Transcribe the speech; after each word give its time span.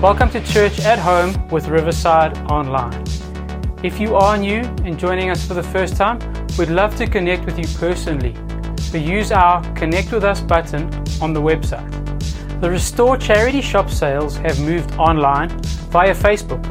Welcome 0.00 0.30
to 0.30 0.40
Church 0.40 0.80
at 0.80 0.98
Home 0.98 1.46
with 1.48 1.68
Riverside 1.68 2.34
Online. 2.50 3.04
If 3.82 4.00
you 4.00 4.16
are 4.16 4.38
new 4.38 4.62
and 4.82 4.98
joining 4.98 5.28
us 5.28 5.46
for 5.46 5.52
the 5.52 5.62
first 5.62 5.94
time, 5.94 6.18
we'd 6.58 6.70
love 6.70 6.96
to 6.96 7.06
connect 7.06 7.44
with 7.44 7.58
you 7.58 7.66
personally. 7.76 8.34
We 8.94 9.00
use 9.00 9.30
our 9.30 9.62
Connect 9.74 10.10
with 10.10 10.24
Us 10.24 10.40
button 10.40 10.84
on 11.20 11.34
the 11.34 11.42
website. 11.42 11.90
The 12.62 12.70
Restore 12.70 13.18
charity 13.18 13.60
shop 13.60 13.90
sales 13.90 14.38
have 14.38 14.58
moved 14.60 14.90
online 14.94 15.50
via 15.90 16.14
Facebook. 16.14 16.64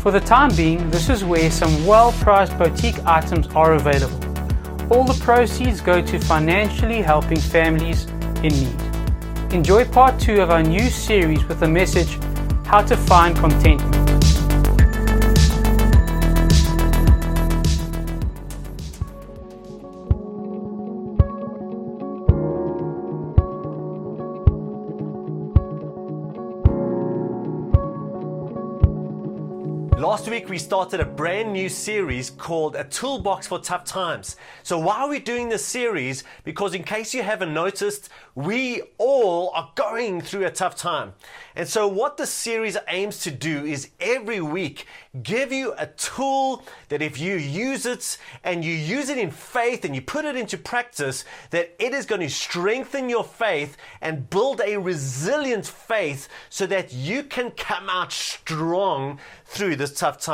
For 0.00 0.10
the 0.10 0.18
time 0.18 0.50
being, 0.56 0.90
this 0.90 1.08
is 1.08 1.22
where 1.22 1.52
some 1.52 1.86
well 1.86 2.10
priced 2.14 2.58
boutique 2.58 2.98
items 3.06 3.46
are 3.54 3.74
available. 3.74 4.18
All 4.92 5.04
the 5.04 5.18
proceeds 5.22 5.80
go 5.80 6.02
to 6.02 6.18
financially 6.18 7.02
helping 7.02 7.38
families 7.38 8.06
in 8.42 8.48
need. 8.48 9.52
Enjoy 9.54 9.84
part 9.84 10.18
two 10.18 10.40
of 10.40 10.50
our 10.50 10.64
new 10.64 10.90
series 10.90 11.44
with 11.44 11.60
the 11.60 11.68
message 11.68 12.18
how 12.68 12.82
to 12.82 12.94
find 12.98 13.34
contentment. 13.34 14.07
Week, 30.38 30.48
we 30.48 30.58
started 30.58 31.00
a 31.00 31.04
brand 31.04 31.52
new 31.52 31.68
series 31.68 32.30
called 32.30 32.76
A 32.76 32.84
Toolbox 32.84 33.48
for 33.48 33.58
Tough 33.58 33.84
Times. 33.84 34.36
So, 34.62 34.78
why 34.78 35.00
are 35.00 35.08
we 35.08 35.18
doing 35.18 35.48
this 35.48 35.64
series? 35.64 36.22
Because, 36.44 36.74
in 36.74 36.84
case 36.84 37.12
you 37.12 37.24
haven't 37.24 37.52
noticed, 37.52 38.08
we 38.36 38.82
all 38.98 39.50
are 39.56 39.72
going 39.74 40.20
through 40.20 40.46
a 40.46 40.50
tough 40.50 40.76
time. 40.76 41.14
And 41.56 41.66
so, 41.66 41.88
what 41.88 42.18
this 42.18 42.30
series 42.30 42.76
aims 42.86 43.18
to 43.22 43.32
do 43.32 43.64
is 43.64 43.90
every 43.98 44.40
week 44.40 44.86
give 45.24 45.52
you 45.52 45.74
a 45.76 45.88
tool 45.88 46.62
that 46.88 47.02
if 47.02 47.18
you 47.18 47.34
use 47.34 47.84
it 47.84 48.16
and 48.44 48.64
you 48.64 48.72
use 48.72 49.08
it 49.08 49.18
in 49.18 49.32
faith 49.32 49.84
and 49.84 49.92
you 49.92 50.00
put 50.00 50.24
it 50.24 50.36
into 50.36 50.56
practice, 50.56 51.24
that 51.50 51.74
it 51.80 51.92
is 51.92 52.06
going 52.06 52.20
to 52.20 52.30
strengthen 52.30 53.08
your 53.08 53.24
faith 53.24 53.76
and 54.00 54.30
build 54.30 54.60
a 54.64 54.76
resilient 54.76 55.66
faith 55.66 56.28
so 56.48 56.64
that 56.66 56.92
you 56.92 57.24
can 57.24 57.50
come 57.50 57.90
out 57.90 58.12
strong 58.12 59.18
through 59.44 59.74
this 59.74 59.94
tough 59.94 60.20
time. 60.20 60.27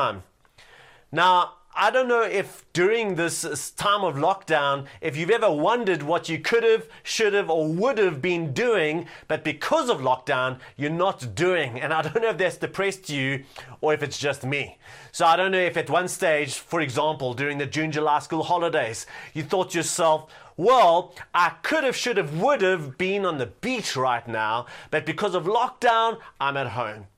Now, 1.13 1.55
I 1.77 1.91
don't 1.91 2.07
know 2.07 2.23
if 2.23 2.65
during 2.73 3.17
this 3.17 3.71
time 3.73 4.05
of 4.05 4.15
lockdown, 4.15 4.87
if 5.01 5.17
you've 5.17 5.31
ever 5.31 5.51
wondered 5.51 6.05
what 6.05 6.29
you 6.29 6.39
could 6.39 6.63
have, 6.63 6.89
should 7.03 7.33
have, 7.33 7.51
or 7.51 7.67
would 7.67 7.99
have 7.99 8.23
been 8.23 8.53
doing, 8.53 9.09
but 9.27 9.43
because 9.43 9.91
of 9.91 9.99
lockdown, 9.99 10.61
you're 10.77 10.91
not 10.91 11.35
doing. 11.35 11.81
And 11.81 11.93
I 11.93 12.03
don't 12.03 12.23
know 12.23 12.29
if 12.29 12.39
that's 12.39 12.59
depressed 12.59 13.11
you 13.11 13.43
or 13.81 13.93
if 13.93 14.05
it's 14.05 14.19
just 14.19 14.45
me. 14.45 14.79
So 15.11 15.27
I 15.27 15.35
don't 15.35 15.51
know 15.51 15.59
if 15.59 15.77
at 15.77 15.91
one 15.91 16.07
stage, 16.07 16.55
for 16.55 16.81
example, 16.81 17.35
during 17.35 17.59
the 17.59 17.67
June, 17.67 17.91
July 17.91 18.21
school 18.21 18.45
holidays, 18.45 19.07
you 19.33 19.43
thought 19.43 19.71
to 19.71 19.79
yourself, 19.79 20.33
well, 20.57 21.13
I 21.35 21.55
could 21.63 21.83
have, 21.83 21.97
should 21.97 22.19
have, 22.19 22.39
would 22.41 22.63
have 22.63 22.97
been 22.97 23.27
on 23.27 23.39
the 23.39 23.47
beach 23.47 23.97
right 23.97 24.27
now, 24.29 24.67
but 24.93 25.05
because 25.05 25.35
of 25.35 25.45
lockdown, 25.45 26.21
I'm 26.41 26.57
at 26.57 26.69
home. 26.69 27.09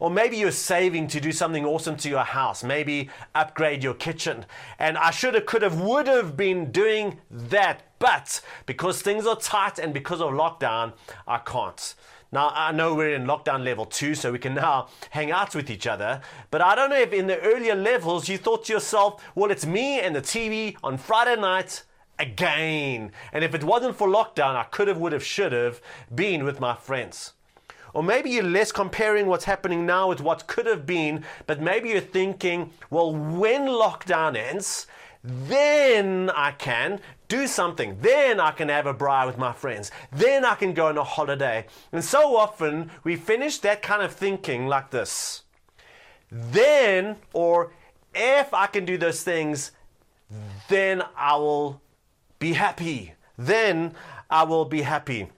Or 0.00 0.10
maybe 0.10 0.38
you're 0.38 0.50
saving 0.50 1.08
to 1.08 1.20
do 1.20 1.30
something 1.30 1.64
awesome 1.64 1.96
to 1.98 2.08
your 2.08 2.24
house, 2.24 2.64
maybe 2.64 3.10
upgrade 3.34 3.84
your 3.84 3.94
kitchen. 3.94 4.46
And 4.78 4.96
I 4.96 5.10
should 5.10 5.34
have, 5.34 5.46
could 5.46 5.62
have, 5.62 5.80
would 5.80 6.06
have 6.08 6.36
been 6.36 6.72
doing 6.72 7.18
that, 7.30 7.82
but 7.98 8.40
because 8.64 9.02
things 9.02 9.26
are 9.26 9.36
tight 9.36 9.78
and 9.78 9.92
because 9.92 10.22
of 10.22 10.30
lockdown, 10.30 10.94
I 11.28 11.38
can't. 11.38 11.94
Now, 12.32 12.52
I 12.54 12.72
know 12.72 12.94
we're 12.94 13.14
in 13.14 13.26
lockdown 13.26 13.64
level 13.64 13.84
two, 13.84 14.14
so 14.14 14.32
we 14.32 14.38
can 14.38 14.54
now 14.54 14.88
hang 15.10 15.32
out 15.32 15.54
with 15.54 15.68
each 15.68 15.86
other. 15.86 16.22
But 16.50 16.62
I 16.62 16.74
don't 16.74 16.90
know 16.90 17.00
if 17.00 17.12
in 17.12 17.26
the 17.26 17.38
earlier 17.40 17.74
levels 17.74 18.28
you 18.28 18.38
thought 18.38 18.64
to 18.66 18.72
yourself, 18.72 19.22
well, 19.34 19.50
it's 19.50 19.66
me 19.66 20.00
and 20.00 20.16
the 20.16 20.22
TV 20.22 20.76
on 20.82 20.96
Friday 20.96 21.38
night 21.40 21.82
again. 22.18 23.12
And 23.32 23.44
if 23.44 23.54
it 23.54 23.64
wasn't 23.64 23.96
for 23.96 24.08
lockdown, 24.08 24.54
I 24.54 24.64
could 24.64 24.88
have, 24.88 24.98
would 24.98 25.12
have, 25.12 25.24
should 25.24 25.52
have 25.52 25.82
been 26.14 26.44
with 26.44 26.60
my 26.60 26.74
friends. 26.74 27.32
Or 27.94 28.02
maybe 28.02 28.30
you're 28.30 28.42
less 28.42 28.72
comparing 28.72 29.26
what's 29.26 29.44
happening 29.44 29.86
now 29.86 30.08
with 30.08 30.20
what 30.20 30.46
could 30.46 30.66
have 30.66 30.86
been, 30.86 31.24
but 31.46 31.60
maybe 31.60 31.90
you're 31.90 32.00
thinking, 32.00 32.72
well, 32.90 33.14
when 33.14 33.66
lockdown 33.66 34.36
ends, 34.36 34.86
then 35.22 36.30
I 36.30 36.52
can 36.52 37.00
do 37.28 37.46
something. 37.46 37.98
Then 38.00 38.40
I 38.40 38.50
can 38.50 38.68
have 38.68 38.86
a 38.86 38.94
braai 38.94 39.26
with 39.26 39.38
my 39.38 39.52
friends. 39.52 39.90
Then 40.12 40.44
I 40.44 40.54
can 40.54 40.72
go 40.72 40.86
on 40.86 40.98
a 40.98 41.04
holiday. 41.04 41.66
And 41.92 42.04
so 42.04 42.36
often 42.36 42.90
we 43.04 43.16
finish 43.16 43.58
that 43.58 43.82
kind 43.82 44.02
of 44.02 44.12
thinking 44.12 44.66
like 44.66 44.90
this. 44.90 45.42
Then, 46.30 47.16
or 47.32 47.72
if 48.14 48.54
I 48.54 48.66
can 48.66 48.84
do 48.84 48.96
those 48.96 49.22
things, 49.22 49.72
then 50.68 51.02
I 51.16 51.36
will 51.36 51.80
be 52.38 52.52
happy. 52.54 53.14
Then 53.36 53.94
I 54.28 54.44
will 54.44 54.64
be 54.64 54.82
happy. 54.82 55.28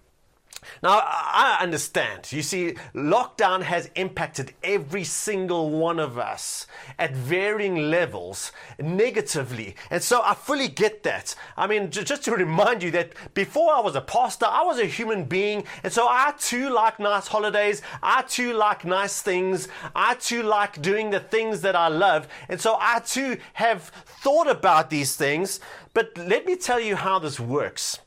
Now, 0.82 1.00
I 1.04 1.58
understand. 1.60 2.32
You 2.32 2.42
see, 2.42 2.74
lockdown 2.94 3.62
has 3.62 3.90
impacted 3.94 4.54
every 4.62 5.04
single 5.04 5.70
one 5.70 5.98
of 5.98 6.18
us 6.18 6.66
at 6.98 7.14
varying 7.14 7.90
levels 7.90 8.52
negatively. 8.78 9.76
And 9.90 10.02
so 10.02 10.22
I 10.22 10.34
fully 10.34 10.68
get 10.68 11.02
that. 11.02 11.34
I 11.56 11.66
mean, 11.66 11.90
just 11.90 12.24
to 12.24 12.32
remind 12.32 12.82
you 12.82 12.90
that 12.92 13.12
before 13.34 13.72
I 13.72 13.80
was 13.80 13.96
a 13.96 14.00
pastor, 14.00 14.46
I 14.46 14.62
was 14.62 14.78
a 14.78 14.86
human 14.86 15.24
being. 15.24 15.64
And 15.82 15.92
so 15.92 16.06
I 16.08 16.34
too 16.38 16.70
like 16.70 17.00
nice 17.00 17.26
holidays. 17.26 17.82
I 18.02 18.22
too 18.22 18.52
like 18.54 18.84
nice 18.84 19.22
things. 19.22 19.68
I 19.94 20.14
too 20.14 20.42
like 20.42 20.80
doing 20.80 21.10
the 21.10 21.20
things 21.20 21.60
that 21.62 21.76
I 21.76 21.88
love. 21.88 22.28
And 22.48 22.60
so 22.60 22.76
I 22.80 23.00
too 23.00 23.38
have 23.54 23.82
thought 24.22 24.48
about 24.48 24.90
these 24.90 25.16
things. 25.16 25.60
But 25.94 26.16
let 26.16 26.46
me 26.46 26.56
tell 26.56 26.80
you 26.80 26.96
how 26.96 27.18
this 27.18 27.38
works. 27.38 28.00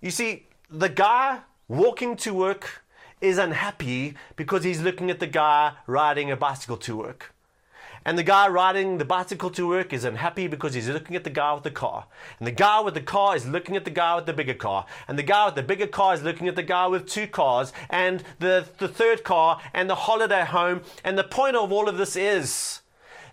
You 0.00 0.10
see, 0.10 0.46
the 0.68 0.88
guy 0.88 1.40
walking 1.68 2.16
to 2.16 2.34
work 2.34 2.82
is 3.20 3.38
unhappy 3.38 4.14
because 4.36 4.64
he's 4.64 4.82
looking 4.82 5.10
at 5.10 5.20
the 5.20 5.26
guy 5.26 5.72
riding 5.86 6.30
a 6.30 6.36
bicycle 6.36 6.76
to 6.76 6.96
work. 6.96 7.32
And 8.04 8.18
the 8.18 8.24
guy 8.24 8.48
riding 8.48 8.98
the 8.98 9.04
bicycle 9.04 9.50
to 9.50 9.68
work 9.68 9.92
is 9.92 10.04
unhappy 10.04 10.48
because 10.48 10.74
he's 10.74 10.88
looking 10.88 11.14
at 11.14 11.22
the 11.22 11.30
guy 11.30 11.54
with 11.54 11.62
the 11.62 11.70
car. 11.70 12.06
And 12.40 12.46
the 12.48 12.52
guy 12.52 12.80
with 12.80 12.94
the 12.94 13.00
car 13.00 13.36
is 13.36 13.46
looking 13.46 13.76
at 13.76 13.84
the 13.84 13.90
guy 13.90 14.16
with 14.16 14.26
the 14.26 14.32
bigger 14.32 14.54
car. 14.54 14.86
And 15.06 15.16
the 15.16 15.22
guy 15.22 15.46
with 15.46 15.54
the 15.54 15.62
bigger 15.62 15.86
car 15.86 16.14
is 16.14 16.22
looking 16.22 16.48
at 16.48 16.56
the 16.56 16.64
guy 16.64 16.88
with 16.88 17.06
two 17.06 17.28
cars 17.28 17.72
and 17.88 18.24
the, 18.40 18.66
the 18.78 18.88
third 18.88 19.22
car 19.22 19.60
and 19.72 19.88
the 19.88 19.94
holiday 19.94 20.44
home. 20.44 20.80
And 21.04 21.16
the 21.16 21.24
point 21.24 21.54
of 21.54 21.70
all 21.70 21.88
of 21.88 21.96
this 21.96 22.16
is 22.16 22.81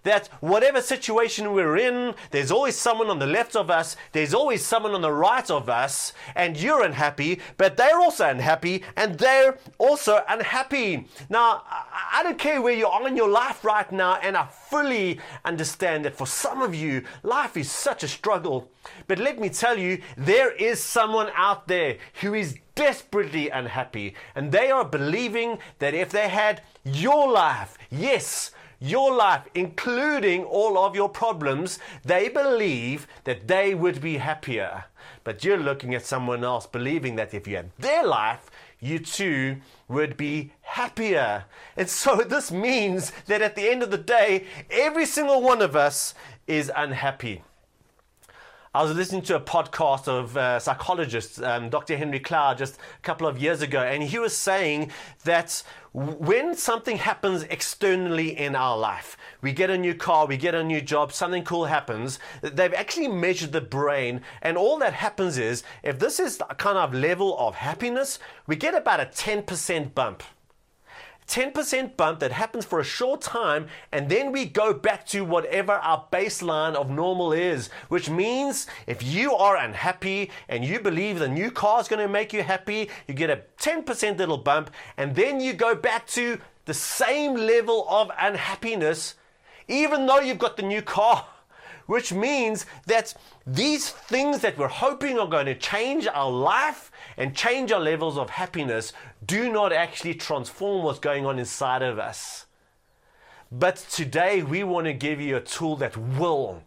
that 0.04 0.28
whatever 0.40 0.82
situation 0.82 1.54
we're 1.54 1.78
in, 1.78 2.16
there's 2.32 2.52
always 2.52 2.76
someone 2.76 3.10
on 3.10 3.20
the 3.20 3.28
left 3.28 3.56
of 3.56 3.70
us, 3.70 3.96
there's 4.12 4.34
always 4.34 4.66
someone 4.66 4.94
on 4.94 5.02
the 5.02 5.12
right 5.12 5.50
of 5.50 5.70
us, 5.70 6.14
and 6.36 6.58
you're 6.58 6.84
unhappy, 6.84 7.40
but 7.58 7.78
they're 7.78 8.00
also 8.00 8.28
unhappy, 8.28 8.84
and 8.96 9.18
they're 9.18 9.58
also 9.78 10.24
unhappy. 10.28 11.08
Now, 11.30 11.64
I 11.68 12.24
don't 12.24 12.40
care 12.40 12.62
where 12.62 12.74
you 12.74 12.88
are 12.88 13.08
in 13.08 13.18
your 13.18 13.30
life 13.30 13.64
right 13.64 13.92
now, 13.92 14.16
and 14.16 14.38
I 14.38 14.46
fully 14.46 15.20
understand 15.46 16.06
that 16.06 16.16
for 16.16 16.28
some 16.28 16.62
of 16.62 16.74
you, 16.74 17.04
life 17.24 17.58
is 17.58 17.72
such 17.72 18.04
a 18.04 18.08
struggle. 18.08 18.70
But 19.08 19.20
let 19.20 19.40
me 19.40 19.50
tell 19.50 19.78
you, 19.78 20.02
there 20.18 20.52
is 20.52 20.82
someone 20.82 21.30
out 21.36 21.68
there 21.68 21.98
who 22.22 22.34
is 22.34 22.58
desperately 22.76 23.50
unhappy, 23.50 24.16
and 24.36 24.52
they 24.52 24.72
are 24.72 24.86
believing 24.86 25.58
that 25.80 25.94
if 25.94 26.10
they 26.12 26.30
had 26.30 26.62
your 26.86 27.30
life, 27.30 27.78
yes, 27.92 28.52
your 28.80 29.14
life, 29.14 29.44
including 29.54 30.44
all 30.44 30.78
of 30.78 30.96
your 30.96 31.10
problems, 31.10 31.80
they 32.04 32.30
believe 32.30 33.08
that 33.26 33.48
they 33.48 33.76
would 33.76 34.02
be 34.02 34.18
happier. 34.18 34.86
But 35.24 35.44
you're 35.44 35.58
looking 35.58 35.94
at 35.94 36.06
someone 36.06 36.44
else 36.44 36.66
believing 36.66 37.16
that 37.18 37.34
if 37.34 37.48
you 37.48 37.58
had 37.58 37.72
their 37.78 38.06
life, 38.06 38.50
you 38.80 39.00
too 39.00 39.58
would 39.88 40.16
be 40.16 40.52
happier. 40.62 41.46
And 41.76 41.90
so 41.90 42.18
this 42.28 42.52
means 42.52 43.12
that 43.28 43.42
at 43.42 43.56
the 43.56 43.70
end 43.70 43.84
of 43.84 43.92
the 43.92 43.98
day, 43.98 44.46
every 44.70 45.06
single 45.06 45.42
one 45.42 45.62
of 45.62 45.76
us 45.76 46.14
is 46.48 46.72
unhappy. 46.76 47.44
I 48.74 48.84
was 48.84 48.96
listening 48.96 49.24
to 49.24 49.36
a 49.36 49.42
podcast 49.42 50.08
of 50.08 50.38
uh, 50.38 50.60
psychologist 50.60 51.42
um, 51.42 51.72
Dr. 51.72 51.98
Henry 51.98 52.20
Cloud 52.20 52.60
just 52.60 52.76
a 52.76 53.02
couple 53.02 53.26
of 53.26 53.42
years 53.42 53.64
ago, 53.64 53.82
and 53.82 54.04
he 54.04 54.20
was 54.20 54.38
saying 54.38 54.92
that 55.24 55.64
when 55.94 56.56
something 56.56 56.98
happens 56.98 57.44
externally 57.44 58.38
in 58.38 58.56
our 58.56 58.78
life, 58.78 59.18
we 59.42 59.52
get 59.52 59.70
a 59.70 59.78
new 59.78 59.96
car, 59.96 60.28
we 60.28 60.38
get 60.38 60.54
a 60.54 60.64
new 60.64 60.82
job, 60.82 61.12
something 61.12 61.44
cool 61.44 61.66
happens, 61.66 62.20
they've 62.42 62.74
actually 62.74 63.08
measured 63.08 63.52
the 63.52 63.62
brain, 63.62 64.22
and 64.42 64.58
all 64.58 64.78
that 64.78 64.94
happens 64.94 65.38
is 65.38 65.64
if 65.82 65.98
this 65.98 66.20
is 66.20 66.38
the 66.38 66.46
kind 66.46 66.78
of 66.78 66.94
level 66.94 67.38
of 67.40 67.56
happiness, 67.56 68.20
we 68.46 68.56
get 68.56 68.76
about 68.76 69.00
a 69.00 69.06
10% 69.06 69.96
bump. 69.96 70.24
10% 71.30 71.96
bump 71.96 72.20
that 72.20 72.32
happens 72.32 72.66
for 72.66 72.80
a 72.80 72.84
short 72.84 73.22
time, 73.22 73.68
and 73.92 74.10
then 74.10 74.32
we 74.32 74.46
go 74.46 74.74
back 74.74 75.06
to 75.08 75.24
whatever 75.24 75.74
our 75.74 76.06
baseline 76.12 76.74
of 76.74 76.90
normal 76.90 77.32
is, 77.32 77.70
which 77.88 78.10
means 78.10 78.66
if 78.88 79.04
you 79.04 79.34
are 79.36 79.56
unhappy 79.56 80.32
and 80.48 80.66
you 80.66 80.80
believe 80.80 81.20
the 81.20 81.28
new 81.28 81.52
car 81.52 81.80
is 81.80 81.88
going 81.88 82.02
to 82.02 82.12
make 82.12 82.34
you 82.34 82.42
happy, 82.42 82.90
you 83.08 83.14
get 83.14 83.30
a 83.30 83.44
10% 83.60 84.18
little 84.18 84.40
bump, 84.40 84.72
and 84.98 85.16
then 85.16 85.40
you 85.40 85.54
go 85.54 85.76
back 85.76 86.08
to 86.08 86.40
the 86.66 86.74
same 86.74 87.36
level 87.36 87.86
of 87.88 88.12
unhappiness, 88.20 89.14
even 89.68 90.08
though 90.08 90.20
you've 90.20 90.40
got 90.40 90.58
the 90.58 90.64
new 90.64 90.82
car. 90.82 91.28
Which 91.90 92.14
means 92.14 92.68
that 92.86 93.16
these 93.48 93.90
things 93.90 94.42
that 94.42 94.60
we're 94.60 94.68
hoping 94.68 95.18
are 95.18 95.26
going 95.26 95.48
to 95.48 95.56
change 95.56 96.06
our 96.06 96.30
life 96.30 96.92
and 97.18 97.36
change 97.36 97.72
our 97.72 97.80
levels 97.80 98.16
of 98.16 98.30
happiness 98.30 98.94
do 99.26 99.52
not 99.52 99.74
actually 99.74 100.14
transform 100.14 100.84
what's 100.84 101.00
going 101.00 101.26
on 101.26 101.40
inside 101.40 101.82
of 101.82 101.98
us. 101.98 102.46
But 103.52 103.78
today 103.90 104.44
we 104.44 104.64
want 104.64 104.86
to 104.86 104.94
give 104.94 105.20
you 105.20 105.36
a 105.36 105.42
tool 105.42 105.78
that 105.78 105.98
will 105.98 106.62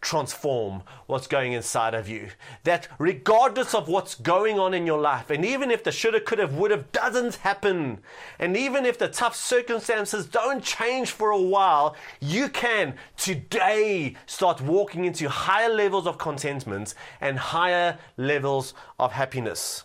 transform 0.00 0.82
what's 1.06 1.26
going 1.26 1.52
inside 1.52 1.94
of 1.94 2.08
you. 2.08 2.28
That 2.64 2.88
regardless 2.98 3.74
of 3.74 3.88
what's 3.88 4.14
going 4.14 4.58
on 4.58 4.74
in 4.74 4.86
your 4.86 5.00
life, 5.00 5.30
and 5.30 5.44
even 5.44 5.70
if 5.70 5.82
the 5.82 5.92
shoulda, 5.92 6.20
coulda, 6.20 6.46
would 6.46 6.70
have 6.70 6.92
doesn't 6.92 7.36
happen, 7.36 7.98
and 8.38 8.56
even 8.56 8.86
if 8.86 8.98
the 8.98 9.08
tough 9.08 9.34
circumstances 9.34 10.26
don't 10.26 10.62
change 10.62 11.10
for 11.10 11.30
a 11.30 11.40
while, 11.40 11.96
you 12.20 12.48
can 12.48 12.94
today 13.16 14.14
start 14.26 14.60
walking 14.60 15.04
into 15.04 15.28
higher 15.28 15.72
levels 15.72 16.06
of 16.06 16.18
contentment 16.18 16.94
and 17.20 17.38
higher 17.38 17.98
levels 18.16 18.74
of 18.98 19.12
happiness. 19.12 19.84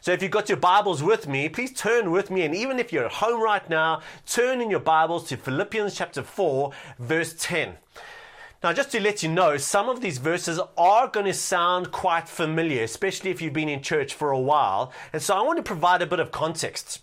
So 0.00 0.10
if 0.10 0.20
you've 0.20 0.32
got 0.32 0.48
your 0.48 0.58
Bibles 0.58 1.00
with 1.00 1.28
me, 1.28 1.48
please 1.48 1.72
turn 1.72 2.10
with 2.10 2.28
me. 2.28 2.42
And 2.42 2.54
even 2.54 2.80
if 2.80 2.92
you're 2.92 3.04
at 3.04 3.12
home 3.12 3.40
right 3.40 3.68
now, 3.70 4.00
turn 4.26 4.60
in 4.60 4.68
your 4.68 4.80
Bibles 4.80 5.28
to 5.28 5.36
Philippians 5.36 5.94
chapter 5.94 6.22
4, 6.22 6.72
verse 6.98 7.36
10. 7.38 7.76
Now, 8.62 8.72
just 8.72 8.92
to 8.92 9.00
let 9.00 9.24
you 9.24 9.28
know, 9.28 9.56
some 9.56 9.88
of 9.88 10.00
these 10.00 10.18
verses 10.18 10.60
are 10.78 11.08
going 11.08 11.26
to 11.26 11.34
sound 11.34 11.90
quite 11.90 12.28
familiar, 12.28 12.84
especially 12.84 13.30
if 13.30 13.42
you've 13.42 13.52
been 13.52 13.68
in 13.68 13.82
church 13.82 14.14
for 14.14 14.30
a 14.30 14.38
while. 14.38 14.92
And 15.12 15.20
so 15.20 15.36
I 15.36 15.42
want 15.42 15.56
to 15.56 15.64
provide 15.64 16.00
a 16.00 16.06
bit 16.06 16.20
of 16.20 16.30
context. 16.30 17.02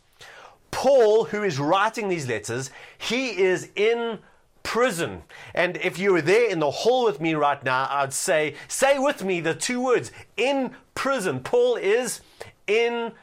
Paul, 0.71 1.25
who 1.25 1.44
is 1.44 1.59
writing 1.59 2.07
these 2.07 2.29
letters, 2.29 2.71
he 2.97 3.38
is 3.38 3.69
in 3.75 4.19
prison. 4.63 5.23
And 5.53 5.77
if 5.77 6.00
you 6.00 6.13
were 6.13 6.21
there 6.21 6.50
in 6.50 6.59
the 6.59 6.71
hall 6.71 7.06
with 7.06 7.19
me 7.19 7.33
right 7.33 7.61
now, 7.63 7.88
I'd 7.89 8.13
say, 8.13 8.56
say 8.67 8.97
with 8.97 9.23
me 9.23 9.41
the 9.41 9.53
two 9.53 9.81
words 9.81 10.11
in 10.38 10.71
prison. 10.95 11.41
Paul 11.41 11.75
is 11.75 12.21
in 12.67 12.94
prison, 12.94 13.13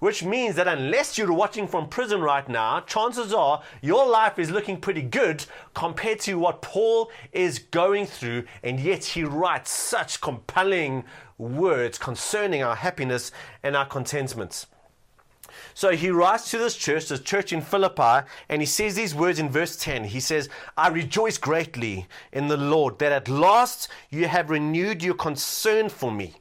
which 0.00 0.24
means 0.24 0.56
that 0.56 0.68
unless 0.68 1.16
you're 1.16 1.32
watching 1.32 1.66
from 1.68 1.88
prison 1.88 2.20
right 2.20 2.48
now, 2.48 2.80
chances 2.80 3.32
are 3.32 3.62
your 3.80 4.06
life 4.08 4.38
is 4.38 4.50
looking 4.50 4.80
pretty 4.80 5.02
good 5.02 5.44
compared 5.74 6.20
to 6.20 6.38
what 6.38 6.62
Paul 6.62 7.10
is 7.32 7.58
going 7.58 8.06
through, 8.06 8.44
and 8.62 8.80
yet 8.80 9.04
he 9.04 9.24
writes 9.24 9.70
such 9.70 10.20
compelling 10.20 11.04
words 11.38 11.98
concerning 11.98 12.62
our 12.62 12.76
happiness 12.76 13.30
and 13.62 13.76
our 13.76 13.86
contentment. 13.86 14.66
So 15.74 15.90
he 15.90 16.10
writes 16.10 16.50
to 16.50 16.58
this 16.58 16.76
church, 16.76 17.06
the 17.08 17.18
church 17.18 17.52
in 17.52 17.60
Philippi, 17.60 18.26
and 18.48 18.62
he 18.62 18.66
says 18.66 18.94
these 18.94 19.14
words 19.14 19.38
in 19.38 19.50
verse 19.50 19.76
10. 19.76 20.04
He 20.04 20.20
says, 20.20 20.48
I 20.76 20.88
rejoice 20.88 21.38
greatly 21.38 22.06
in 22.32 22.48
the 22.48 22.56
Lord 22.56 22.98
that 22.98 23.12
at 23.12 23.28
last 23.28 23.88
you 24.10 24.26
have 24.26 24.50
renewed 24.50 25.02
your 25.02 25.14
concern 25.14 25.88
for 25.88 26.10
me. 26.10 26.34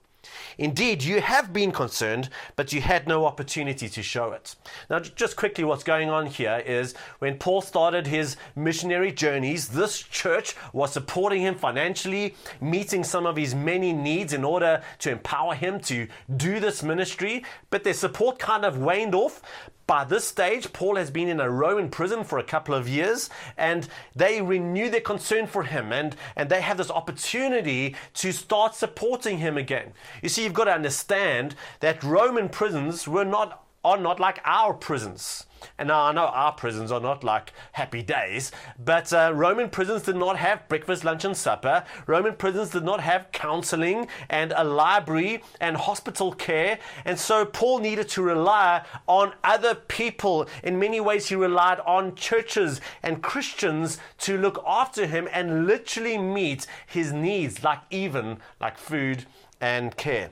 Indeed, 0.58 1.04
you 1.04 1.22
have 1.22 1.54
been 1.54 1.72
concerned, 1.72 2.30
but 2.56 2.72
you 2.74 2.82
had 2.82 3.08
no 3.08 3.26
opportunity 3.26 3.90
to 3.90 4.04
show 4.04 4.32
it. 4.32 4.56
Now, 4.90 5.00
just 5.00 5.36
quickly, 5.36 5.64
what's 5.64 5.84
going 5.84 6.10
on 6.10 6.28
here 6.28 6.64
is 6.66 6.94
when 7.20 7.38
Paul 7.38 7.62
started 7.62 8.08
his 8.08 8.38
missionary 8.56 9.12
journeys, 9.12 9.70
this 9.70 10.00
church 10.00 10.56
was 10.74 10.94
supporting 10.94 11.42
him 11.42 11.56
financially, 11.56 12.36
meeting 12.62 13.04
some 13.04 13.26
of 13.26 13.36
his 13.36 13.54
many 13.54 13.94
needs 13.94 14.34
in 14.34 14.44
order 14.44 14.82
to 15.00 15.12
empower 15.12 15.56
him 15.56 15.80
to 15.82 16.08
do 16.36 16.60
this 16.60 16.84
ministry. 16.84 17.44
But 17.70 17.84
their 17.84 17.94
support 17.94 18.40
kind 18.40 18.66
of 18.66 18.78
waned 18.78 19.16
off. 19.16 19.42
By 19.88 20.04
this 20.04 20.26
stage, 20.26 20.74
Paul 20.74 20.96
has 20.96 21.12
been 21.12 21.28
in 21.28 21.40
a 21.40 21.50
Roman 21.50 21.90
prison 21.90 22.24
for 22.24 22.40
a 22.40 22.44
couple 22.44 22.74
of 22.74 22.88
years, 22.88 23.30
and 23.56 23.88
they 24.16 24.42
renew 24.42 24.90
their 24.90 25.02
concern 25.02 25.46
for 25.46 25.64
him, 25.64 25.92
and, 25.92 26.16
and 26.36 26.50
they 26.50 26.62
have 26.62 26.78
this 26.78 26.90
opportunity 26.90 27.96
to 28.16 28.32
start 28.32 28.74
supporting 28.74 29.38
him 29.38 29.58
again. 29.58 29.94
You 30.24 30.30
see, 30.30 30.44
you've 30.44 30.54
got 30.54 30.66
to 30.66 30.74
understand 30.74 31.56
that 31.82 32.04
Roman 32.04 32.50
prisons 32.50 33.08
were 33.08 33.26
not 33.26 33.65
are 33.86 33.98
not 34.00 34.20
like 34.20 34.42
our 34.46 34.74
prisons. 34.74 35.46
And 35.78 35.90
now 35.90 36.06
I 36.06 36.12
know 36.12 36.26
our 36.26 36.54
prisons 36.54 36.92
are 36.92 37.00
not 37.00 37.24
like 37.24 37.54
happy 37.74 38.02
days, 38.02 38.52
but 38.84 39.14
uh, 39.14 39.32
Roman 39.34 39.70
prisons 39.70 40.02
did 40.02 40.16
not 40.16 40.38
have 40.38 40.68
breakfast, 40.68 41.04
lunch, 41.04 41.24
and 41.24 41.38
supper. 41.38 41.84
Roman 42.08 42.36
prisons 42.36 42.72
did 42.72 42.84
not 42.84 43.00
have 43.02 43.32
counseling 43.32 44.08
and 44.30 44.54
a 44.56 44.64
library 44.64 45.44
and 45.62 45.78
hospital 45.78 46.32
care. 46.34 46.80
And 47.06 47.20
so 47.20 47.46
Paul 47.46 47.80
needed 47.80 48.10
to 48.10 48.24
rely 48.24 48.84
on 49.08 49.34
other 49.44 49.76
people. 49.76 50.48
In 50.64 50.80
many 50.80 51.00
ways, 51.00 51.30
he 51.30 51.36
relied 51.36 51.80
on 51.82 52.16
churches 52.16 52.82
and 53.04 53.22
Christians 53.22 54.00
to 54.20 54.38
look 54.38 54.64
after 54.66 55.06
him 55.06 55.30
and 55.32 55.68
literally 55.68 56.18
meet 56.18 56.66
his 56.88 57.14
needs, 57.14 57.64
like 57.64 57.82
even 57.92 58.40
like 58.60 58.80
food 58.80 59.26
and 59.62 59.96
care. 59.96 60.32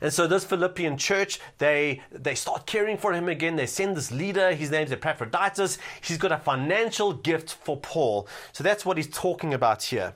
And 0.00 0.12
so 0.12 0.26
this 0.26 0.44
Philippian 0.44 0.96
church, 0.96 1.40
they 1.58 2.02
they 2.10 2.34
start 2.34 2.66
caring 2.66 2.96
for 2.96 3.12
him 3.12 3.28
again. 3.28 3.56
They 3.56 3.66
send 3.66 3.96
this 3.96 4.10
leader, 4.10 4.54
his 4.54 4.70
name's 4.70 4.92
Epaphroditus. 4.92 5.78
He's 6.00 6.18
got 6.18 6.32
a 6.32 6.38
financial 6.38 7.12
gift 7.12 7.52
for 7.52 7.76
Paul. 7.76 8.26
So 8.52 8.64
that's 8.64 8.84
what 8.84 8.96
he's 8.96 9.08
talking 9.08 9.54
about 9.54 9.82
here. 9.82 10.14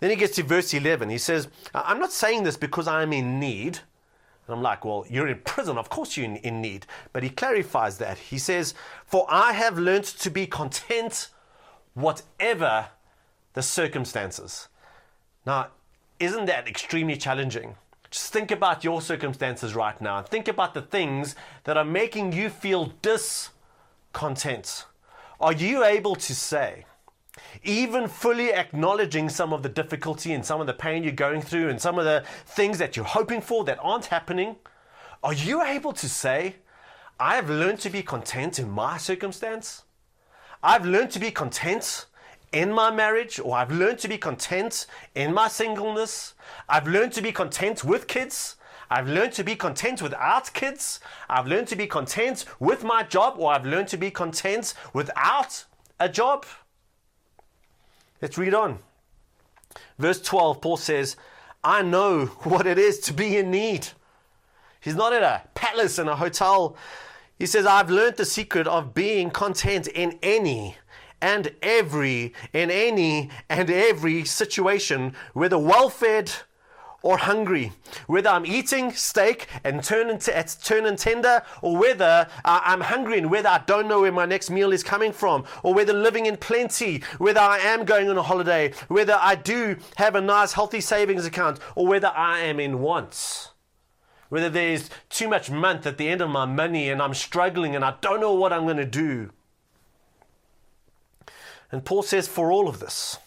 Then 0.00 0.10
he 0.10 0.16
gets 0.16 0.36
to 0.36 0.42
verse 0.42 0.72
11. 0.72 1.10
He 1.10 1.18
says, 1.18 1.48
I'm 1.74 1.98
not 1.98 2.12
saying 2.12 2.44
this 2.44 2.56
because 2.56 2.86
I'm 2.86 3.12
in 3.12 3.40
need. 3.40 3.80
And 4.46 4.54
I'm 4.54 4.62
like, 4.62 4.84
well, 4.84 5.04
you're 5.08 5.28
in 5.28 5.40
prison. 5.40 5.76
Of 5.76 5.88
course 5.88 6.16
you're 6.16 6.26
in, 6.26 6.36
in 6.36 6.60
need. 6.60 6.86
But 7.12 7.22
he 7.22 7.30
clarifies 7.30 7.98
that. 7.98 8.18
He 8.18 8.38
says, 8.38 8.74
For 9.04 9.26
I 9.28 9.52
have 9.52 9.78
learned 9.78 10.04
to 10.04 10.30
be 10.30 10.46
content 10.46 11.28
whatever 11.94 12.88
the 13.54 13.62
circumstances. 13.62 14.68
Now, 15.44 15.68
isn't 16.20 16.46
that 16.46 16.68
extremely 16.68 17.16
challenging? 17.16 17.76
Just 18.10 18.32
think 18.32 18.50
about 18.50 18.84
your 18.84 19.00
circumstances 19.00 19.74
right 19.74 20.00
now. 20.00 20.18
and 20.18 20.26
Think 20.26 20.48
about 20.48 20.74
the 20.74 20.82
things 20.82 21.34
that 21.64 21.76
are 21.76 21.84
making 21.84 22.32
you 22.32 22.48
feel 22.48 22.92
discontent. 23.02 24.86
Are 25.40 25.52
you 25.52 25.84
able 25.84 26.14
to 26.16 26.34
say, 26.34 26.86
even 27.62 28.08
fully 28.08 28.52
acknowledging 28.52 29.28
some 29.28 29.52
of 29.52 29.62
the 29.62 29.68
difficulty 29.68 30.32
and 30.32 30.44
some 30.44 30.60
of 30.60 30.66
the 30.66 30.72
pain 30.72 31.02
you're 31.02 31.12
going 31.12 31.42
through 31.42 31.68
and 31.68 31.80
some 31.80 31.98
of 31.98 32.04
the 32.04 32.24
things 32.46 32.78
that 32.78 32.96
you're 32.96 33.04
hoping 33.04 33.40
for 33.40 33.64
that 33.64 33.78
aren't 33.82 34.06
happening, 34.06 34.56
are 35.22 35.34
you 35.34 35.62
able 35.62 35.92
to 35.92 36.08
say, 36.08 36.56
I 37.18 37.36
have 37.36 37.50
learned 37.50 37.80
to 37.80 37.90
be 37.90 38.02
content 38.02 38.58
in 38.58 38.70
my 38.70 38.96
circumstance? 38.98 39.82
I've 40.62 40.86
learned 40.86 41.10
to 41.12 41.18
be 41.18 41.30
content 41.30 42.06
in 42.56 42.72
my 42.72 42.90
marriage, 42.90 43.38
or 43.38 43.54
I've 43.54 43.70
learned 43.70 43.98
to 43.98 44.08
be 44.08 44.16
content 44.16 44.86
in 45.14 45.34
my 45.34 45.46
singleness. 45.46 46.32
I've 46.70 46.88
learned 46.88 47.12
to 47.12 47.20
be 47.20 47.30
content 47.30 47.84
with 47.84 48.06
kids. 48.06 48.56
I've 48.90 49.08
learned 49.08 49.32
to 49.32 49.44
be 49.44 49.56
content 49.56 50.00
without 50.00 50.50
kids. 50.54 50.98
I've 51.28 51.46
learned 51.46 51.68
to 51.68 51.76
be 51.76 51.86
content 51.86 52.46
with 52.58 52.82
my 52.82 53.02
job, 53.02 53.34
or 53.36 53.52
I've 53.52 53.66
learned 53.66 53.88
to 53.88 53.98
be 53.98 54.10
content 54.10 54.72
without 54.94 55.66
a 56.00 56.08
job. 56.08 56.46
Let's 58.22 58.38
read 58.38 58.54
on. 58.54 58.78
Verse 59.98 60.22
12, 60.22 60.62
Paul 60.62 60.78
says, 60.78 61.16
I 61.62 61.82
know 61.82 62.24
what 62.44 62.66
it 62.66 62.78
is 62.78 63.00
to 63.00 63.12
be 63.12 63.36
in 63.36 63.50
need. 63.50 63.88
He's 64.80 64.96
not 64.96 65.12
at 65.12 65.22
a 65.22 65.42
palace 65.54 65.98
in 65.98 66.08
a 66.08 66.16
hotel. 66.16 66.74
He 67.38 67.44
says, 67.44 67.66
I've 67.66 67.90
learned 67.90 68.16
the 68.16 68.24
secret 68.24 68.66
of 68.66 68.94
being 68.94 69.30
content 69.30 69.88
in 69.88 70.18
any 70.22 70.76
and 71.20 71.52
every, 71.62 72.32
in 72.52 72.70
any 72.70 73.30
and 73.48 73.70
every 73.70 74.24
situation, 74.24 75.14
whether 75.32 75.58
well 75.58 75.88
fed 75.88 76.32
or 77.02 77.18
hungry, 77.18 77.72
whether 78.08 78.28
I'm 78.28 78.44
eating 78.44 78.90
steak 78.92 79.46
and 79.62 79.82
turning, 79.82 80.18
t- 80.18 80.32
turning 80.64 80.96
tender, 80.96 81.42
or 81.62 81.76
whether 81.76 82.26
uh, 82.44 82.60
I'm 82.64 82.80
hungry 82.80 83.18
and 83.18 83.30
whether 83.30 83.48
I 83.48 83.62
don't 83.66 83.86
know 83.86 84.00
where 84.00 84.12
my 84.12 84.26
next 84.26 84.50
meal 84.50 84.72
is 84.72 84.82
coming 84.82 85.12
from, 85.12 85.44
or 85.62 85.72
whether 85.72 85.92
living 85.92 86.26
in 86.26 86.36
plenty, 86.36 87.02
whether 87.18 87.40
I 87.40 87.58
am 87.58 87.84
going 87.84 88.08
on 88.08 88.18
a 88.18 88.22
holiday, 88.22 88.72
whether 88.88 89.16
I 89.20 89.36
do 89.36 89.76
have 89.96 90.16
a 90.16 90.20
nice 90.20 90.54
healthy 90.54 90.80
savings 90.80 91.24
account, 91.24 91.60
or 91.76 91.86
whether 91.86 92.08
I 92.08 92.40
am 92.40 92.58
in 92.58 92.80
wants. 92.80 93.50
Whether 94.28 94.50
there's 94.50 94.90
too 95.08 95.28
much 95.28 95.50
month 95.50 95.86
at 95.86 95.98
the 95.98 96.08
end 96.08 96.20
of 96.20 96.30
my 96.30 96.46
money 96.46 96.90
and 96.90 97.00
I'm 97.00 97.14
struggling 97.14 97.76
and 97.76 97.84
I 97.84 97.94
don't 98.00 98.20
know 98.20 98.34
what 98.34 98.52
I'm 98.52 98.64
going 98.64 98.76
to 98.78 98.84
do. 98.84 99.30
And 101.72 101.84
Paul 101.84 102.02
says, 102.02 102.28
For 102.28 102.52
all 102.52 102.68
of 102.68 102.80
this, 102.80 103.18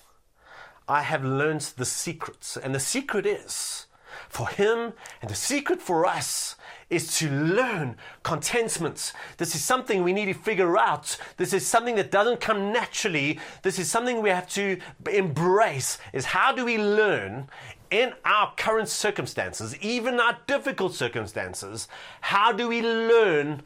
I 0.87 1.01
have 1.01 1.23
learned 1.23 1.61
the 1.77 1.85
secrets. 1.85 2.57
And 2.57 2.73
the 2.73 2.79
secret 2.79 3.25
is 3.25 3.85
for 4.27 4.47
him, 4.47 4.93
and 5.21 5.29
the 5.29 5.35
secret 5.35 5.81
for 5.81 6.05
us 6.05 6.55
is 6.89 7.17
to 7.19 7.29
learn 7.29 7.95
contentment. 8.23 9.13
This 9.37 9.53
is 9.53 9.63
something 9.63 10.03
we 10.03 10.13
need 10.13 10.25
to 10.25 10.33
figure 10.33 10.77
out. 10.77 11.17
This 11.37 11.53
is 11.53 11.65
something 11.65 11.95
that 11.95 12.11
doesn't 12.11 12.39
come 12.39 12.71
naturally. 12.71 13.39
This 13.61 13.77
is 13.77 13.89
something 13.89 14.21
we 14.21 14.29
have 14.29 14.49
to 14.49 14.79
embrace 15.11 15.99
is 16.13 16.25
how 16.25 16.51
do 16.51 16.65
we 16.65 16.77
learn 16.77 17.47
in 17.91 18.13
our 18.25 18.53
current 18.55 18.89
circumstances, 18.89 19.75
even 19.79 20.19
our 20.19 20.37
difficult 20.47 20.93
circumstances, 20.93 21.87
how 22.21 22.51
do 22.51 22.67
we 22.67 22.81
learn 22.81 23.61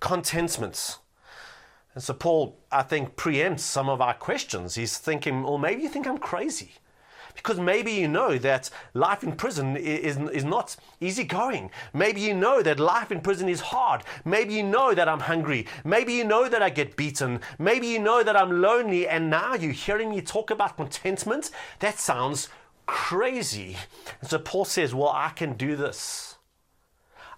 contentment. 0.00 0.98
And 1.94 2.02
so 2.02 2.14
Paul, 2.14 2.58
I 2.70 2.82
think, 2.82 3.16
preempts 3.16 3.60
some 3.60 3.88
of 3.88 4.00
our 4.00 4.14
questions. 4.14 4.74
He's 4.74 4.98
thinking, 4.98 5.42
well, 5.42 5.58
maybe 5.58 5.82
you 5.82 5.88
think 5.88 6.06
I'm 6.06 6.18
crazy. 6.18 6.72
Because 7.34 7.60
maybe 7.60 7.92
you 7.92 8.08
know 8.08 8.36
that 8.38 8.68
life 8.94 9.22
in 9.22 9.32
prison 9.32 9.76
is, 9.76 10.16
is 10.16 10.44
not 10.44 10.74
easy 11.00 11.22
going. 11.22 11.70
Maybe 11.94 12.20
you 12.20 12.34
know 12.34 12.62
that 12.62 12.80
life 12.80 13.12
in 13.12 13.20
prison 13.20 13.48
is 13.48 13.60
hard. 13.60 14.02
Maybe 14.24 14.54
you 14.54 14.64
know 14.64 14.92
that 14.92 15.08
I'm 15.08 15.20
hungry. 15.20 15.66
Maybe 15.84 16.14
you 16.14 16.24
know 16.24 16.48
that 16.48 16.62
I 16.62 16.70
get 16.70 16.96
beaten. 16.96 17.40
Maybe 17.58 17.86
you 17.86 18.00
know 18.00 18.24
that 18.24 18.36
I'm 18.36 18.60
lonely. 18.60 19.06
And 19.06 19.30
now 19.30 19.54
you're 19.54 19.70
hearing 19.70 20.10
me 20.10 20.20
talk 20.20 20.50
about 20.50 20.76
contentment? 20.76 21.52
That 21.78 22.00
sounds 22.00 22.48
crazy. 22.86 23.76
And 24.20 24.28
so 24.28 24.40
Paul 24.40 24.64
says, 24.64 24.92
Well, 24.92 25.12
I 25.14 25.28
can 25.28 25.52
do 25.52 25.76
this. 25.76 26.38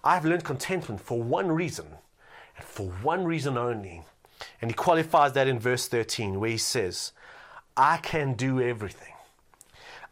I've 0.03 0.25
learned 0.25 0.43
contentment 0.43 0.99
for 0.99 1.21
one 1.21 1.51
reason, 1.51 1.85
and 2.57 2.65
for 2.65 2.87
one 3.03 3.23
reason 3.23 3.55
only. 3.55 4.01
And 4.61 4.71
he 4.71 4.75
qualifies 4.75 5.33
that 5.33 5.47
in 5.47 5.59
verse 5.59 5.87
13, 5.87 6.39
where 6.39 6.51
he 6.51 6.57
says, 6.57 7.13
I 7.75 7.97
can 7.97 8.33
do 8.33 8.61
everything 8.61 9.11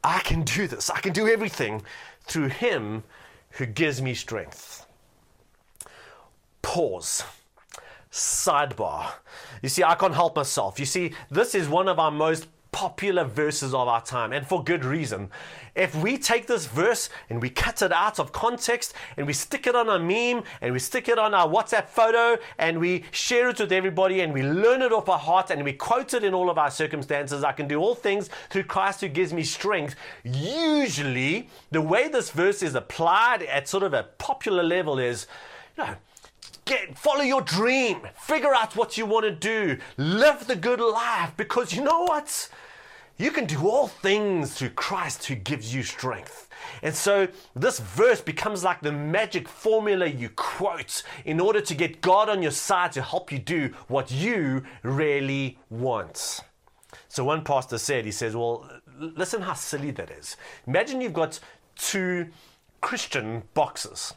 I 0.04 0.20
can 0.20 0.44
do 0.44 0.68
this. 0.68 0.90
I 0.90 1.00
can 1.00 1.14
do 1.14 1.28
everything 1.28 1.82
through 2.24 2.50
Him 2.50 3.04
who 3.52 3.66
gives 3.66 4.02
me 4.02 4.14
strength. 4.14 4.86
Pause. 6.62 7.24
Sidebar. 8.12 9.12
You 9.62 9.70
see, 9.70 9.84
I 9.84 9.96
can't 9.96 10.14
help 10.14 10.36
myself. 10.36 10.80
You 10.80 10.86
see, 10.86 11.14
this 11.30 11.54
is 11.54 11.68
one 11.68 11.88
of 11.88 12.00
our 12.00 12.12
most 12.12 12.48
popular 12.72 13.24
verses 13.24 13.74
of 13.74 13.88
our 13.88 14.02
time, 14.02 14.32
and 14.32 14.46
for 14.46 14.64
good 14.64 14.86
reason. 14.86 15.30
If 15.76 15.96
we 15.96 16.18
take 16.18 16.48
this 16.48 16.66
verse 16.68 17.10
and 17.30 17.42
we 17.42 17.50
cut 17.50 17.82
it 17.82 17.92
out 17.92 18.20
of 18.20 18.32
context 18.32 18.94
and 19.18 19.26
we 19.26 19.34
stick 19.34 19.66
it 19.68 19.76
on 19.76 19.90
a 19.90 19.98
meme 20.00 20.44
and 20.62 20.74
we 20.74 20.80
stick 20.80 21.08
it 21.08 21.18
on 21.18 21.34
our 21.34 21.48
WhatsApp 21.48 21.88
photo 21.88 22.42
and 22.58 22.80
we 22.80 23.06
share 23.12 23.50
it 23.50 23.60
with 23.60 23.72
everybody 23.72 24.22
and 24.22 24.34
we 24.34 24.44
learn 24.44 24.82
it 24.82 24.92
off 24.92 25.10
our 25.10 25.20
heart 25.20 25.50
and 25.52 25.64
we 25.64 25.74
quote 25.74 26.14
it 26.14 26.24
in 26.24 26.34
all 26.34 26.50
of 26.50 26.58
our 26.58 26.72
circumstances, 26.72 27.44
I 27.44 27.54
can 27.54 27.68
do 27.68 27.80
all 27.80 27.96
things 27.96 28.30
through 28.50 28.64
Christ 28.64 29.02
who 29.02 29.08
gives 29.08 29.34
me 29.34 29.44
strength. 29.44 29.96
Usually, 30.24 31.50
the 31.72 31.82
way 31.82 32.08
this 32.08 32.32
verse 32.32 32.62
is 32.62 32.76
applied 32.76 33.44
at 33.44 33.68
sort 33.68 33.84
of 33.84 33.94
a 33.94 34.04
popular 34.18 34.64
level 34.64 35.00
is, 35.00 35.28
you 35.78 35.84
know, 35.86 35.96
Get, 36.66 36.98
follow 36.98 37.22
your 37.22 37.42
dream. 37.42 38.02
Figure 38.22 38.54
out 38.54 38.76
what 38.76 38.98
you 38.98 39.06
want 39.06 39.26
to 39.26 39.32
do. 39.32 39.78
Live 39.98 40.48
the 40.48 40.56
good 40.56 40.80
life 40.80 41.34
because 41.38 41.74
you 41.74 41.84
know 41.84 42.04
what? 42.04 42.50
You 43.18 43.32
can 43.32 43.46
do 43.46 43.68
all 43.68 43.88
things 43.88 44.54
through 44.54 44.70
Christ 44.70 45.26
who 45.26 45.36
gives 45.36 45.76
you 45.76 45.84
strength. 45.84 46.48
And 46.82 46.96
so 46.96 47.28
this 47.56 47.80
verse 47.80 48.22
becomes 48.22 48.64
like 48.64 48.82
the 48.82 48.92
magic 48.92 49.48
formula 49.48 50.06
you 50.06 50.30
quote 50.30 51.04
in 51.26 51.40
order 51.40 51.60
to 51.60 51.76
get 51.76 52.02
God 52.02 52.30
on 52.30 52.42
your 52.42 52.52
side 52.52 52.94
to 52.94 53.02
help 53.02 53.32
you 53.32 53.40
do 53.40 53.74
what 53.88 54.12
you 54.12 54.64
really 54.84 55.58
want. 55.70 56.42
So 57.08 57.24
one 57.26 57.44
pastor 57.44 57.78
said, 57.78 58.06
he 58.06 58.12
says, 58.12 58.36
Well, 58.36 58.70
listen 58.98 59.42
how 59.42 59.54
silly 59.54 59.92
that 59.92 60.12
is. 60.12 60.38
Imagine 60.68 61.02
you've 61.02 61.14
got 61.14 61.40
two 61.76 62.30
Christian 62.82 63.44
boxes. 63.54 64.14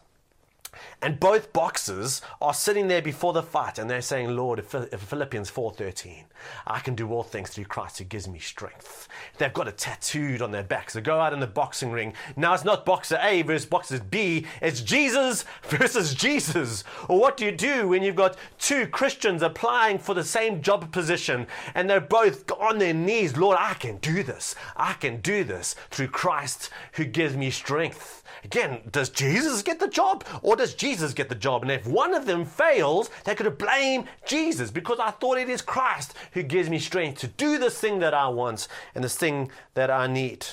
And 1.02 1.18
both 1.18 1.52
boxes 1.52 2.22
are 2.40 2.54
sitting 2.54 2.86
there 2.86 3.02
before 3.02 3.32
the 3.32 3.42
fight 3.42 3.76
and 3.76 3.90
they're 3.90 4.00
saying, 4.00 4.36
Lord, 4.36 4.64
Philippians 4.64 5.50
4.13, 5.50 6.22
I 6.64 6.78
can 6.78 6.94
do 6.94 7.10
all 7.10 7.24
things 7.24 7.50
through 7.50 7.64
Christ 7.64 7.98
who 7.98 8.04
gives 8.04 8.28
me 8.28 8.38
strength. 8.38 9.08
They've 9.36 9.52
got 9.52 9.66
it 9.66 9.78
tattooed 9.78 10.40
on 10.40 10.52
their 10.52 10.62
backs. 10.62 10.92
They 10.92 11.00
go 11.00 11.18
out 11.18 11.32
in 11.32 11.40
the 11.40 11.48
boxing 11.48 11.90
ring. 11.90 12.14
Now 12.36 12.54
it's 12.54 12.64
not 12.64 12.86
boxer 12.86 13.18
A 13.20 13.42
versus 13.42 13.66
boxer 13.66 13.98
B, 13.98 14.46
it's 14.60 14.80
Jesus 14.80 15.44
versus 15.64 16.14
Jesus. 16.14 16.84
Or 17.08 17.18
what 17.18 17.36
do 17.36 17.46
you 17.46 17.52
do 17.52 17.88
when 17.88 18.04
you've 18.04 18.14
got 18.14 18.36
two 18.60 18.86
Christians 18.86 19.42
applying 19.42 19.98
for 19.98 20.14
the 20.14 20.22
same 20.22 20.62
job 20.62 20.92
position 20.92 21.48
and 21.74 21.90
they're 21.90 22.00
both 22.00 22.48
on 22.52 22.78
their 22.78 22.94
knees, 22.94 23.36
Lord, 23.36 23.56
I 23.58 23.74
can 23.74 23.96
do 23.96 24.22
this. 24.22 24.54
I 24.76 24.92
can 24.92 25.20
do 25.20 25.42
this 25.42 25.74
through 25.90 26.08
Christ 26.08 26.70
who 26.92 27.04
gives 27.04 27.36
me 27.36 27.50
strength. 27.50 28.22
Again, 28.44 28.80
does 28.90 29.08
Jesus 29.08 29.62
get 29.62 29.78
the 29.78 29.88
job 29.88 30.24
or 30.42 30.56
does 30.56 30.74
Jesus 30.74 30.91
get 31.14 31.28
the 31.28 31.34
job? 31.34 31.62
And 31.62 31.70
if 31.70 31.86
one 31.86 32.14
of 32.14 32.26
them 32.26 32.44
fails, 32.44 33.10
they 33.24 33.34
could 33.34 33.58
blame 33.58 34.04
Jesus 34.26 34.70
because 34.70 34.98
I 35.00 35.10
thought 35.10 35.38
it 35.38 35.48
is 35.48 35.62
Christ 35.62 36.14
who 36.32 36.42
gives 36.42 36.68
me 36.68 36.78
strength 36.78 37.20
to 37.20 37.28
do 37.28 37.58
this 37.58 37.78
thing 37.78 37.98
that 38.00 38.14
I 38.14 38.28
want 38.28 38.68
and 38.94 39.02
this 39.02 39.16
thing 39.16 39.50
that 39.74 39.90
I 39.90 40.06
need. 40.06 40.46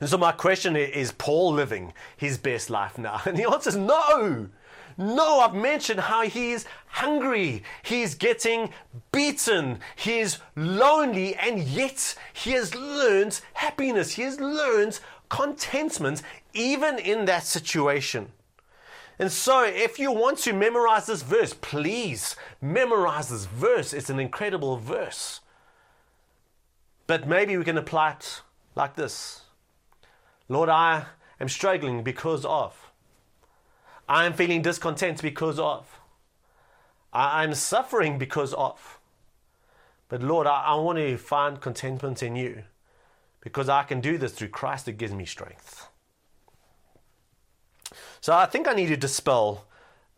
And 0.00 0.08
so 0.08 0.16
my 0.16 0.32
question 0.32 0.76
is 0.76 1.12
Paul 1.12 1.52
living 1.52 1.92
his 2.16 2.38
best 2.38 2.70
life 2.70 2.98
now? 2.98 3.20
And 3.26 3.36
the 3.36 3.50
answer 3.50 3.70
is 3.70 3.76
no. 3.76 4.48
No, 4.98 5.40
I've 5.40 5.54
mentioned 5.54 6.00
how 6.00 6.22
he's 6.22 6.66
hungry, 6.86 7.62
he's 7.82 8.14
getting 8.14 8.70
beaten, 9.10 9.78
he's 9.96 10.38
lonely, 10.54 11.34
and 11.36 11.60
yet 11.60 12.14
he 12.34 12.52
has 12.52 12.74
learned 12.74 13.40
happiness, 13.54 14.12
he 14.12 14.22
has 14.22 14.38
learned 14.38 15.00
contentment 15.30 16.22
even 16.52 16.98
in 16.98 17.24
that 17.24 17.44
situation. 17.44 18.28
And 19.18 19.30
so, 19.30 19.64
if 19.64 19.98
you 19.98 20.10
want 20.10 20.38
to 20.38 20.52
memorize 20.52 21.06
this 21.06 21.22
verse, 21.22 21.54
please 21.54 22.34
memorize 22.60 23.28
this 23.28 23.44
verse. 23.44 23.92
It's 23.92 24.10
an 24.10 24.18
incredible 24.18 24.78
verse. 24.78 25.40
But 27.06 27.28
maybe 27.28 27.56
we 27.56 27.64
can 27.64 27.78
apply 27.78 28.12
it 28.12 28.42
like 28.74 28.96
this 28.96 29.42
Lord, 30.48 30.68
I 30.68 31.06
am 31.40 31.48
struggling 31.48 32.02
because 32.02 32.44
of. 32.44 32.90
I 34.08 34.26
am 34.26 34.32
feeling 34.32 34.62
discontent 34.62 35.22
because 35.22 35.58
of. 35.58 36.00
I 37.12 37.44
am 37.44 37.54
suffering 37.54 38.18
because 38.18 38.54
of. 38.54 38.98
But 40.08 40.22
Lord, 40.22 40.46
I, 40.46 40.62
I 40.62 40.74
want 40.74 40.98
to 40.98 41.16
find 41.16 41.60
contentment 41.60 42.22
in 42.22 42.36
you 42.36 42.64
because 43.40 43.68
I 43.68 43.82
can 43.82 44.00
do 44.00 44.18
this 44.18 44.32
through 44.32 44.48
Christ 44.48 44.86
that 44.86 44.92
gives 44.92 45.12
me 45.12 45.24
strength. 45.24 45.88
So 48.22 48.32
I 48.32 48.46
think 48.46 48.68
I 48.68 48.72
need 48.72 48.86
to 48.86 48.96
dispel 48.96 49.66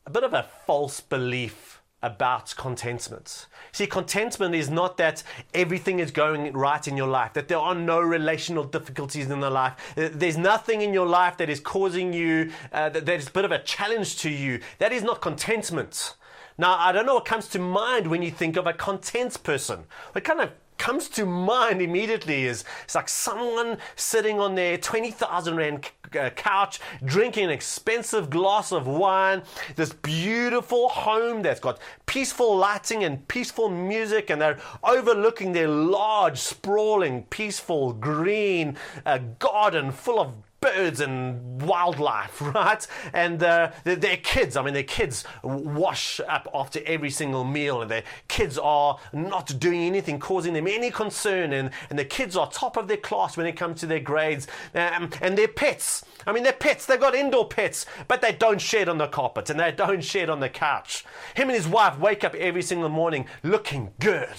a 0.04 0.10
bit 0.10 0.24
of 0.24 0.34
a 0.34 0.46
false 0.66 1.00
belief 1.00 1.80
about 2.02 2.54
contentment. 2.54 3.46
See, 3.72 3.86
contentment 3.86 4.54
is 4.54 4.68
not 4.68 4.98
that 4.98 5.22
everything 5.54 6.00
is 6.00 6.10
going 6.10 6.52
right 6.52 6.86
in 6.86 6.98
your 6.98 7.06
life, 7.06 7.32
that 7.32 7.48
there 7.48 7.58
are 7.58 7.74
no 7.74 8.00
relational 8.00 8.64
difficulties 8.64 9.30
in 9.30 9.40
the 9.40 9.48
life. 9.48 9.72
There's 9.96 10.36
nothing 10.36 10.82
in 10.82 10.92
your 10.92 11.06
life 11.06 11.38
that 11.38 11.48
is 11.48 11.60
causing 11.60 12.12
you, 12.12 12.52
uh, 12.74 12.90
that, 12.90 13.06
that 13.06 13.20
is 13.20 13.28
a 13.28 13.30
bit 13.30 13.46
of 13.46 13.52
a 13.52 13.60
challenge 13.60 14.18
to 14.18 14.28
you. 14.28 14.60
That 14.80 14.92
is 14.92 15.02
not 15.02 15.22
contentment. 15.22 16.14
Now, 16.58 16.76
I 16.78 16.92
don't 16.92 17.06
know 17.06 17.14
what 17.14 17.24
comes 17.24 17.48
to 17.48 17.58
mind 17.58 18.08
when 18.08 18.20
you 18.20 18.30
think 18.30 18.58
of 18.58 18.66
a 18.66 18.74
content 18.74 19.42
person. 19.42 19.84
What 20.12 20.24
kind 20.24 20.42
of 20.42 20.50
comes 20.78 21.08
to 21.10 21.24
mind 21.26 21.80
immediately 21.80 22.44
is 22.44 22.64
it's 22.84 22.94
like 22.94 23.08
someone 23.08 23.78
sitting 23.96 24.40
on 24.40 24.54
their 24.54 24.76
20,000 24.78 25.56
Rand 25.56 25.90
uh, 26.18 26.30
couch 26.30 26.80
drinking 27.04 27.44
an 27.44 27.50
expensive 27.50 28.30
glass 28.30 28.72
of 28.72 28.86
wine, 28.86 29.42
this 29.76 29.92
beautiful 29.92 30.88
home 30.88 31.42
that's 31.42 31.60
got 31.60 31.78
peaceful 32.06 32.56
lighting 32.56 33.04
and 33.04 33.26
peaceful 33.28 33.68
music, 33.68 34.30
and 34.30 34.40
they're 34.40 34.58
overlooking 34.82 35.52
their 35.52 35.68
large, 35.68 36.38
sprawling, 36.38 37.24
peaceful, 37.24 37.92
green 37.92 38.76
uh, 39.06 39.18
garden 39.38 39.90
full 39.90 40.20
of 40.20 40.32
birds 40.64 41.00
and 41.00 41.60
wildlife, 41.60 42.40
right? 42.54 42.86
And 43.12 43.42
uh, 43.42 43.70
their 43.84 44.16
kids, 44.16 44.56
I 44.56 44.62
mean, 44.62 44.72
their 44.74 44.82
kids 44.82 45.24
wash 45.42 46.20
up 46.26 46.48
after 46.54 46.80
every 46.86 47.10
single 47.10 47.44
meal, 47.44 47.82
and 47.82 47.90
their 47.90 48.04
kids 48.28 48.56
are 48.58 48.98
not 49.12 49.58
doing 49.60 49.82
anything 49.82 50.18
causing 50.18 50.54
them 50.54 50.66
any 50.66 50.90
concern, 50.90 51.52
and, 51.52 51.70
and 51.90 51.98
the 51.98 52.04
kids 52.04 52.36
are 52.36 52.50
top 52.50 52.78
of 52.78 52.88
their 52.88 52.96
class 52.96 53.36
when 53.36 53.46
it 53.46 53.56
comes 53.56 53.80
to 53.80 53.86
their 53.86 54.00
grades, 54.00 54.46
um, 54.74 55.10
and 55.20 55.36
their 55.36 55.48
pets. 55.48 56.04
I 56.26 56.32
mean, 56.32 56.42
they're 56.42 56.52
pets, 56.52 56.86
they've 56.86 56.98
got 56.98 57.14
indoor 57.14 57.46
pets, 57.46 57.84
but 58.08 58.22
they 58.22 58.32
don't 58.32 58.60
shed 58.60 58.88
on 58.88 58.96
the 58.96 59.06
carpet 59.06 59.50
and 59.50 59.60
they 59.60 59.72
don't 59.72 60.02
shed 60.02 60.30
on 60.30 60.40
the 60.40 60.48
couch. 60.48 61.04
Him 61.34 61.48
and 61.48 61.56
his 61.56 61.68
wife 61.68 61.98
wake 61.98 62.24
up 62.24 62.34
every 62.34 62.62
single 62.62 62.88
morning 62.88 63.26
looking 63.42 63.92
good 64.00 64.34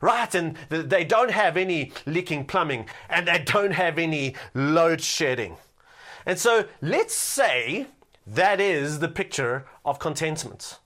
right? 0.00 0.34
And 0.34 0.56
they 0.68 1.04
don't 1.04 1.30
have 1.30 1.56
any 1.56 1.92
leaking 2.06 2.46
plumbing 2.46 2.88
and 3.08 3.28
they 3.28 3.38
don't 3.38 3.72
have 3.72 3.98
any 3.98 4.34
load 4.54 5.00
shedding. 5.00 5.56
And 6.26 6.38
so 6.38 6.66
let's 6.80 7.14
say 7.14 7.86
that 8.26 8.60
is 8.60 8.98
the 8.98 9.08
picture 9.08 9.66
of 9.84 9.98
contentment. 9.98 10.78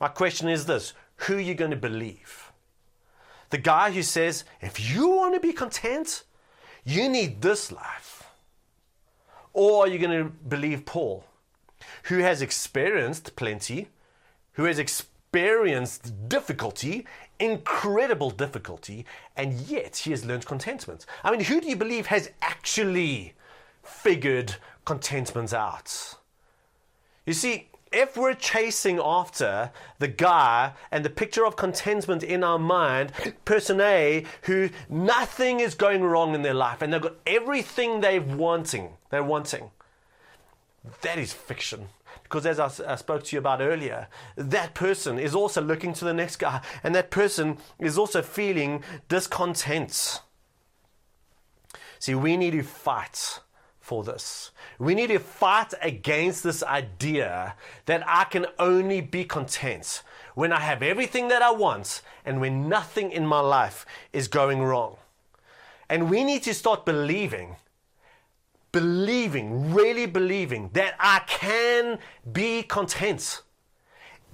My 0.00 0.08
question 0.08 0.48
is 0.48 0.66
this 0.66 0.92
who 1.16 1.36
are 1.36 1.40
you 1.40 1.54
going 1.54 1.70
to 1.70 1.76
believe? 1.76 2.52
The 3.50 3.58
guy 3.58 3.92
who 3.92 4.02
says, 4.02 4.44
if 4.60 4.90
you 4.90 5.08
want 5.08 5.34
to 5.34 5.40
be 5.40 5.52
content, 5.52 6.24
you 6.84 7.08
need 7.08 7.42
this 7.42 7.70
life. 7.70 8.24
Or 9.52 9.84
are 9.84 9.88
you 9.88 9.98
going 9.98 10.24
to 10.24 10.30
believe 10.30 10.84
Paul, 10.84 11.24
who 12.04 12.18
has 12.18 12.42
experienced 12.42 13.36
plenty, 13.36 13.88
who 14.52 14.64
has 14.64 14.78
experienced 15.36 16.28
difficulty 16.28 17.06
incredible 17.38 18.30
difficulty, 18.30 19.04
and 19.36 19.52
yet 19.52 19.96
he 19.96 20.10
has 20.10 20.24
learned 20.24 20.46
contentment. 20.46 21.04
I 21.22 21.30
mean, 21.30 21.40
who 21.40 21.60
do 21.60 21.68
you 21.68 21.76
believe 21.76 22.06
has 22.06 22.30
actually 22.40 23.34
figured 23.82 24.56
contentment 24.86 25.52
out? 25.52 26.16
You 27.26 27.34
see, 27.34 27.68
if 27.92 28.16
we're 28.16 28.32
chasing 28.32 28.98
after 28.98 29.70
the 29.98 30.08
guy 30.08 30.72
and 30.90 31.04
the 31.04 31.10
picture 31.10 31.44
of 31.44 31.56
contentment 31.56 32.22
in 32.22 32.42
our 32.42 32.58
mind, 32.58 33.12
person 33.44 33.82
A 33.82 34.24
who 34.42 34.70
nothing 34.88 35.60
is 35.60 35.74
going 35.74 36.02
wrong 36.02 36.34
in 36.34 36.40
their 36.40 36.54
life 36.54 36.80
and 36.80 36.90
they've 36.90 37.02
got 37.02 37.16
everything 37.26 38.00
they're 38.00 38.22
wanting, 38.22 38.94
they're 39.10 39.22
wanting. 39.22 39.70
That 41.02 41.18
is 41.18 41.32
fiction. 41.32 41.88
Because 42.26 42.44
as 42.44 42.58
I, 42.58 42.92
I, 42.92 42.96
spoke 42.96 43.22
to 43.24 43.36
you 43.36 43.38
about 43.38 43.60
earlier, 43.60 44.08
that 44.36 44.74
person 44.74 45.18
is 45.18 45.34
also 45.34 45.60
looking 45.60 45.92
to 45.94 46.04
the 46.04 46.12
next 46.12 46.36
guy, 46.36 46.60
and 46.82 46.94
that 46.94 47.10
person 47.10 47.58
is 47.78 47.96
also 47.96 48.20
feeling 48.20 48.82
discontent. 49.08 50.20
See, 52.00 52.14
we 52.14 52.36
need 52.36 52.50
to 52.52 52.62
fight 52.62 53.40
for 53.86 54.02
this. 54.02 54.50
We 54.80 54.96
need 54.96 55.08
to 55.08 55.20
fight 55.20 55.72
against 55.80 56.42
this 56.42 56.62
idea 56.64 57.54
that 57.84 58.02
I 58.06 58.24
can 58.24 58.46
only 58.58 59.00
be 59.00 59.24
content 59.24 60.02
when 60.34 60.52
I 60.52 60.58
have 60.58 60.82
everything 60.82 61.28
that 61.28 61.40
I 61.40 61.52
want 61.52 62.02
and 62.24 62.40
when 62.40 62.68
nothing 62.68 63.12
in 63.12 63.24
my 63.24 63.38
life 63.38 63.86
is 64.12 64.26
going 64.26 64.60
wrong. 64.60 64.96
And 65.88 66.10
we 66.10 66.24
need 66.24 66.42
to 66.42 66.54
start 66.54 66.84
believing, 66.84 67.56
believing, 68.76 69.72
really 69.72 70.04
believing 70.04 70.68
that 70.74 70.94
I 71.00 71.20
can 71.26 71.98
be 72.30 72.62
content 72.62 73.40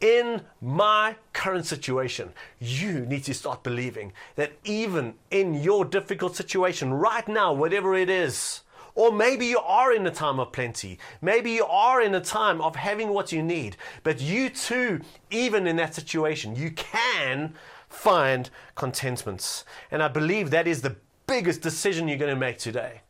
in 0.01 0.43
my 0.61 1.15
current 1.33 1.65
situation, 1.65 2.33
you 2.59 3.07
need 3.07 3.23
to 3.23 3.35
start 3.35 3.63
believing 3.63 4.13
that 4.35 4.51
even 4.65 5.15
in 5.31 5.55
your 5.55 5.85
difficult 5.85 6.35
situation 6.35 6.93
right 6.93 7.29
now, 7.29 7.53
whatever 7.53 7.95
it 7.95 8.11
is, 8.11 8.63
or 8.97 9.13
maybe 9.13 9.47
you 9.47 9.61
are 9.61 9.93
in 9.93 10.05
a 10.09 10.11
time 10.11 10.41
of 10.41 10.51
plenty. 10.51 10.99
Maybe 11.21 11.53
you 11.53 11.65
are 11.67 12.03
in 12.03 12.13
a 12.13 12.21
time 12.21 12.61
of 12.61 12.75
having 12.75 13.11
what 13.11 13.31
you 13.31 13.45
need. 13.45 13.77
But 14.03 14.21
you 14.21 14.51
too, 14.51 15.03
even 15.31 15.69
in 15.69 15.77
that 15.77 15.95
situation, 15.95 16.57
you 16.57 16.73
can 16.73 17.55
find 17.89 18.51
contentment. 18.75 19.63
And 19.93 20.03
I 20.03 20.09
believe 20.09 20.51
that 20.51 20.67
is 20.67 20.83
the 20.83 20.97
biggest 21.29 21.61
decision 21.61 22.09
you're 22.09 22.19
going 22.19 22.35
to 22.35 22.41
make 22.49 22.59
today. 22.59 23.03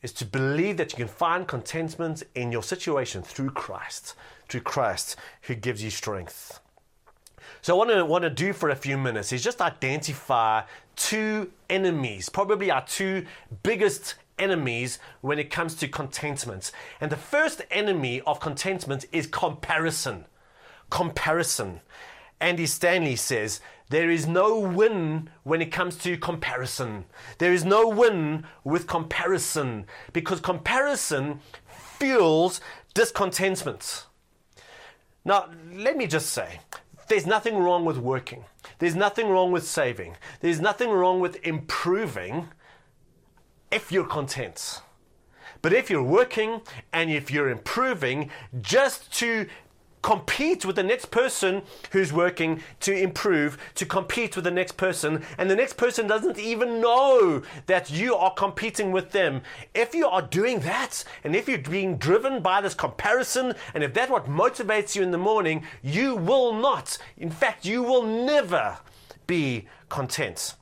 Is 0.00 0.12
to 0.12 0.24
believe 0.24 0.76
that 0.76 0.92
you 0.92 0.96
can 0.96 1.08
find 1.08 1.46
contentment 1.46 2.22
in 2.34 2.52
your 2.52 2.62
situation 2.62 3.22
through 3.22 3.50
Christ 3.50 4.14
through 4.48 4.62
Christ 4.62 5.16
who 5.42 5.54
gives 5.54 5.82
you 5.82 5.90
strength. 5.90 6.60
So, 7.60 7.76
what 7.76 7.90
I 7.90 8.02
want 8.02 8.22
to 8.22 8.30
do 8.30 8.52
for 8.52 8.70
a 8.70 8.76
few 8.76 8.96
minutes 8.96 9.32
is 9.32 9.42
just 9.42 9.60
identify 9.60 10.62
two 10.96 11.50
enemies, 11.68 12.28
probably 12.28 12.70
our 12.70 12.84
two 12.86 13.26
biggest 13.62 14.14
enemies 14.38 14.98
when 15.20 15.38
it 15.38 15.50
comes 15.50 15.74
to 15.76 15.88
contentment. 15.88 16.70
And 17.00 17.10
the 17.10 17.16
first 17.16 17.62
enemy 17.70 18.20
of 18.26 18.40
contentment 18.40 19.06
is 19.12 19.26
comparison. 19.26 20.26
Comparison. 20.90 21.80
Andy 22.40 22.66
Stanley 22.66 23.16
says, 23.16 23.60
There 23.90 24.10
is 24.10 24.26
no 24.26 24.58
win 24.58 25.30
when 25.44 25.62
it 25.62 25.72
comes 25.72 25.96
to 25.98 26.18
comparison. 26.18 27.06
There 27.38 27.52
is 27.52 27.64
no 27.64 27.88
win 27.88 28.44
with 28.62 28.86
comparison 28.86 29.86
because 30.12 30.40
comparison 30.40 31.40
fuels 31.66 32.60
discontentment. 32.92 34.06
Now, 35.24 35.48
let 35.72 35.96
me 35.96 36.06
just 36.06 36.30
say, 36.30 36.60
there's 37.08 37.26
nothing 37.26 37.56
wrong 37.56 37.84
with 37.84 37.96
working. 37.96 38.44
There's 38.78 38.94
nothing 38.94 39.28
wrong 39.28 39.52
with 39.52 39.66
saving. 39.66 40.16
There's 40.40 40.60
nothing 40.60 40.90
wrong 40.90 41.20
with 41.20 41.44
improving 41.46 42.48
if 43.70 43.90
you're 43.90 44.06
content. 44.06 44.82
But 45.62 45.72
if 45.72 45.90
you're 45.90 46.02
working 46.02 46.60
and 46.92 47.10
if 47.10 47.30
you're 47.30 47.48
improving 47.48 48.30
just 48.60 49.12
to 49.14 49.46
compete 50.02 50.64
with 50.64 50.76
the 50.76 50.82
next 50.82 51.10
person 51.10 51.62
who's 51.92 52.12
working 52.12 52.62
to 52.80 52.94
improve, 52.94 53.58
to 53.74 53.84
compete 53.84 54.36
with 54.36 54.44
the 54.44 54.50
next 54.50 54.76
person, 54.76 55.24
and 55.36 55.50
the 55.50 55.56
next 55.56 55.76
person 55.76 56.06
doesn't 56.06 56.38
even 56.38 56.80
know 56.80 57.42
that 57.66 57.90
you 57.90 58.14
are 58.14 58.32
competing 58.34 58.92
with 58.92 59.10
them. 59.10 59.42
If 59.74 59.94
you 59.94 60.06
are 60.06 60.22
doing 60.22 60.60
that, 60.60 61.04
and 61.24 61.34
if 61.34 61.48
you're 61.48 61.58
being 61.58 61.96
driven 61.96 62.40
by 62.42 62.60
this 62.60 62.74
comparison, 62.74 63.54
and 63.74 63.82
if 63.82 63.94
that's 63.94 64.10
what 64.10 64.26
motivates 64.26 64.94
you 64.94 65.02
in 65.02 65.10
the 65.10 65.18
morning, 65.18 65.64
you 65.82 66.14
will 66.14 66.52
not, 66.52 66.98
in 67.16 67.30
fact, 67.30 67.64
you 67.64 67.82
will 67.82 68.02
never 68.02 68.78
be 69.26 69.66
content. 69.88 70.54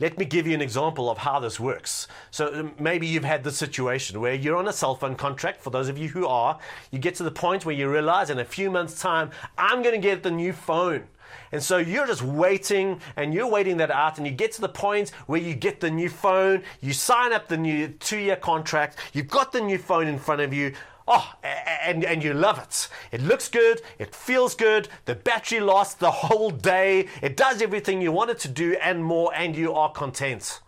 Let 0.00 0.16
me 0.16 0.24
give 0.24 0.46
you 0.46 0.54
an 0.54 0.60
example 0.60 1.10
of 1.10 1.18
how 1.18 1.40
this 1.40 1.58
works. 1.58 2.06
So 2.30 2.54
um, 2.54 2.74
maybe 2.78 3.06
you've 3.06 3.24
had 3.24 3.42
the 3.42 3.50
situation 3.50 4.20
where 4.20 4.34
you're 4.34 4.56
on 4.56 4.68
a 4.68 4.72
cell 4.72 4.94
phone 4.94 5.16
contract. 5.16 5.60
For 5.60 5.70
those 5.70 5.88
of 5.88 5.98
you 5.98 6.08
who 6.08 6.26
are, 6.26 6.58
you 6.92 7.00
get 7.00 7.16
to 7.16 7.24
the 7.24 7.32
point 7.32 7.66
where 7.66 7.74
you 7.74 7.90
realize 7.90 8.30
in 8.30 8.38
a 8.38 8.44
few 8.44 8.70
months' 8.70 9.00
time, 9.00 9.30
I'm 9.56 9.82
going 9.82 9.94
to 9.94 10.00
get 10.00 10.22
the 10.22 10.30
new 10.30 10.52
phone. 10.52 11.08
And 11.50 11.62
so 11.62 11.78
you're 11.78 12.06
just 12.06 12.22
waiting 12.22 13.00
and 13.16 13.34
you're 13.34 13.50
waiting 13.50 13.76
that 13.78 13.90
out, 13.90 14.18
and 14.18 14.26
you 14.26 14.32
get 14.32 14.52
to 14.52 14.60
the 14.60 14.68
point 14.68 15.10
where 15.26 15.40
you 15.40 15.54
get 15.54 15.80
the 15.80 15.90
new 15.90 16.08
phone, 16.08 16.62
you 16.80 16.92
sign 16.92 17.32
up 17.32 17.48
the 17.48 17.56
new 17.56 17.88
two 17.88 18.18
year 18.18 18.36
contract, 18.36 18.98
you've 19.12 19.28
got 19.28 19.52
the 19.52 19.60
new 19.60 19.78
phone 19.78 20.06
in 20.06 20.18
front 20.18 20.40
of 20.40 20.54
you. 20.54 20.74
Oh, 21.10 21.32
and, 21.42 22.04
and 22.04 22.22
you 22.22 22.34
love 22.34 22.58
it. 22.58 22.88
It 23.10 23.22
looks 23.22 23.48
good, 23.48 23.80
it 23.98 24.14
feels 24.14 24.54
good, 24.54 24.90
the 25.06 25.14
battery 25.14 25.58
lasts 25.58 25.94
the 25.94 26.10
whole 26.10 26.50
day, 26.50 27.08
it 27.22 27.34
does 27.34 27.62
everything 27.62 28.02
you 28.02 28.12
want 28.12 28.30
it 28.30 28.38
to 28.40 28.48
do 28.48 28.76
and 28.82 29.02
more, 29.02 29.32
and 29.34 29.56
you 29.56 29.72
are 29.72 29.90
content. 29.90 30.60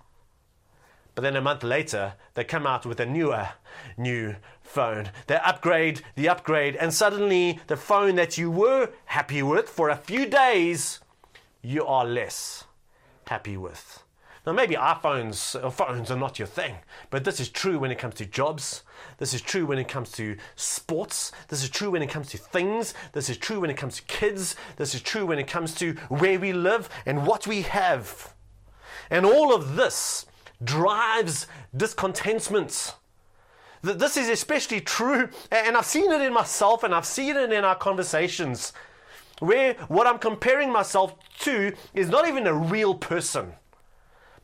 But 1.14 1.22
then 1.22 1.36
a 1.36 1.42
month 1.42 1.62
later, 1.62 2.14
they 2.32 2.44
come 2.44 2.66
out 2.66 2.86
with 2.86 3.00
a 3.00 3.04
newer, 3.04 3.50
new 3.98 4.36
phone. 4.62 5.10
They 5.26 5.36
upgrade 5.36 6.00
the 6.16 6.30
upgrade, 6.30 6.74
and 6.76 6.94
suddenly 6.94 7.60
the 7.66 7.76
phone 7.76 8.14
that 8.14 8.38
you 8.38 8.50
were 8.50 8.88
happy 9.04 9.42
with 9.42 9.68
for 9.68 9.90
a 9.90 9.96
few 9.96 10.24
days, 10.24 11.00
you 11.60 11.84
are 11.84 12.06
less 12.06 12.64
happy 13.26 13.58
with. 13.58 14.02
Now, 14.46 14.52
maybe 14.52 14.74
iPhones 14.74 15.62
or 15.62 15.70
phones 15.70 16.10
are 16.10 16.16
not 16.16 16.38
your 16.38 16.48
thing, 16.48 16.76
but 17.10 17.24
this 17.24 17.40
is 17.40 17.50
true 17.50 17.78
when 17.78 17.90
it 17.90 17.98
comes 17.98 18.14
to 18.14 18.26
jobs. 18.26 18.82
This 19.18 19.34
is 19.34 19.42
true 19.42 19.66
when 19.66 19.78
it 19.78 19.88
comes 19.88 20.12
to 20.12 20.36
sports. 20.56 21.30
This 21.48 21.62
is 21.62 21.68
true 21.68 21.90
when 21.90 22.02
it 22.02 22.08
comes 22.08 22.30
to 22.30 22.38
things. 22.38 22.94
This 23.12 23.28
is 23.28 23.36
true 23.36 23.60
when 23.60 23.70
it 23.70 23.76
comes 23.76 23.96
to 23.96 24.02
kids. 24.02 24.56
This 24.76 24.94
is 24.94 25.02
true 25.02 25.26
when 25.26 25.38
it 25.38 25.46
comes 25.46 25.74
to 25.74 25.92
where 26.08 26.38
we 26.38 26.54
live 26.54 26.88
and 27.04 27.26
what 27.26 27.46
we 27.46 27.62
have. 27.62 28.34
And 29.10 29.26
all 29.26 29.54
of 29.54 29.76
this 29.76 30.24
drives 30.64 31.46
discontentment. 31.76 32.94
This 33.82 34.16
is 34.16 34.28
especially 34.28 34.80
true, 34.80 35.28
and 35.50 35.76
I've 35.76 35.86
seen 35.86 36.12
it 36.12 36.20
in 36.20 36.32
myself 36.34 36.82
and 36.82 36.94
I've 36.94 37.06
seen 37.06 37.36
it 37.36 37.52
in 37.52 37.64
our 37.64 37.74
conversations, 37.74 38.74
where 39.38 39.74
what 39.88 40.06
I'm 40.06 40.18
comparing 40.18 40.70
myself 40.70 41.14
to 41.40 41.72
is 41.94 42.10
not 42.10 42.28
even 42.28 42.46
a 42.46 42.54
real 42.54 42.94
person. 42.94 43.54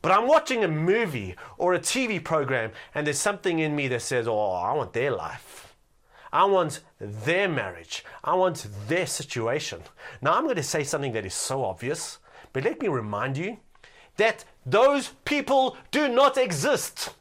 But 0.01 0.11
I'm 0.11 0.27
watching 0.27 0.63
a 0.63 0.67
movie 0.67 1.35
or 1.57 1.73
a 1.73 1.79
TV 1.79 2.23
program, 2.23 2.71
and 2.93 3.05
there's 3.05 3.19
something 3.19 3.59
in 3.59 3.75
me 3.75 3.87
that 3.89 4.01
says, 4.01 4.27
Oh, 4.27 4.51
I 4.51 4.73
want 4.73 4.93
their 4.93 5.11
life. 5.11 5.75
I 6.31 6.45
want 6.45 6.81
their 6.99 7.47
marriage. 7.47 8.03
I 8.23 8.35
want 8.35 8.67
their 8.87 9.07
situation. 9.07 9.81
Now, 10.21 10.33
I'm 10.33 10.43
going 10.43 10.55
to 10.57 10.63
say 10.63 10.83
something 10.83 11.13
that 11.13 11.25
is 11.25 11.33
so 11.33 11.63
obvious, 11.63 12.19
but 12.53 12.63
let 12.63 12.81
me 12.81 12.87
remind 12.87 13.37
you 13.37 13.57
that 14.17 14.43
those 14.65 15.09
people 15.25 15.77
do 15.91 16.07
not 16.07 16.37
exist. 16.37 17.11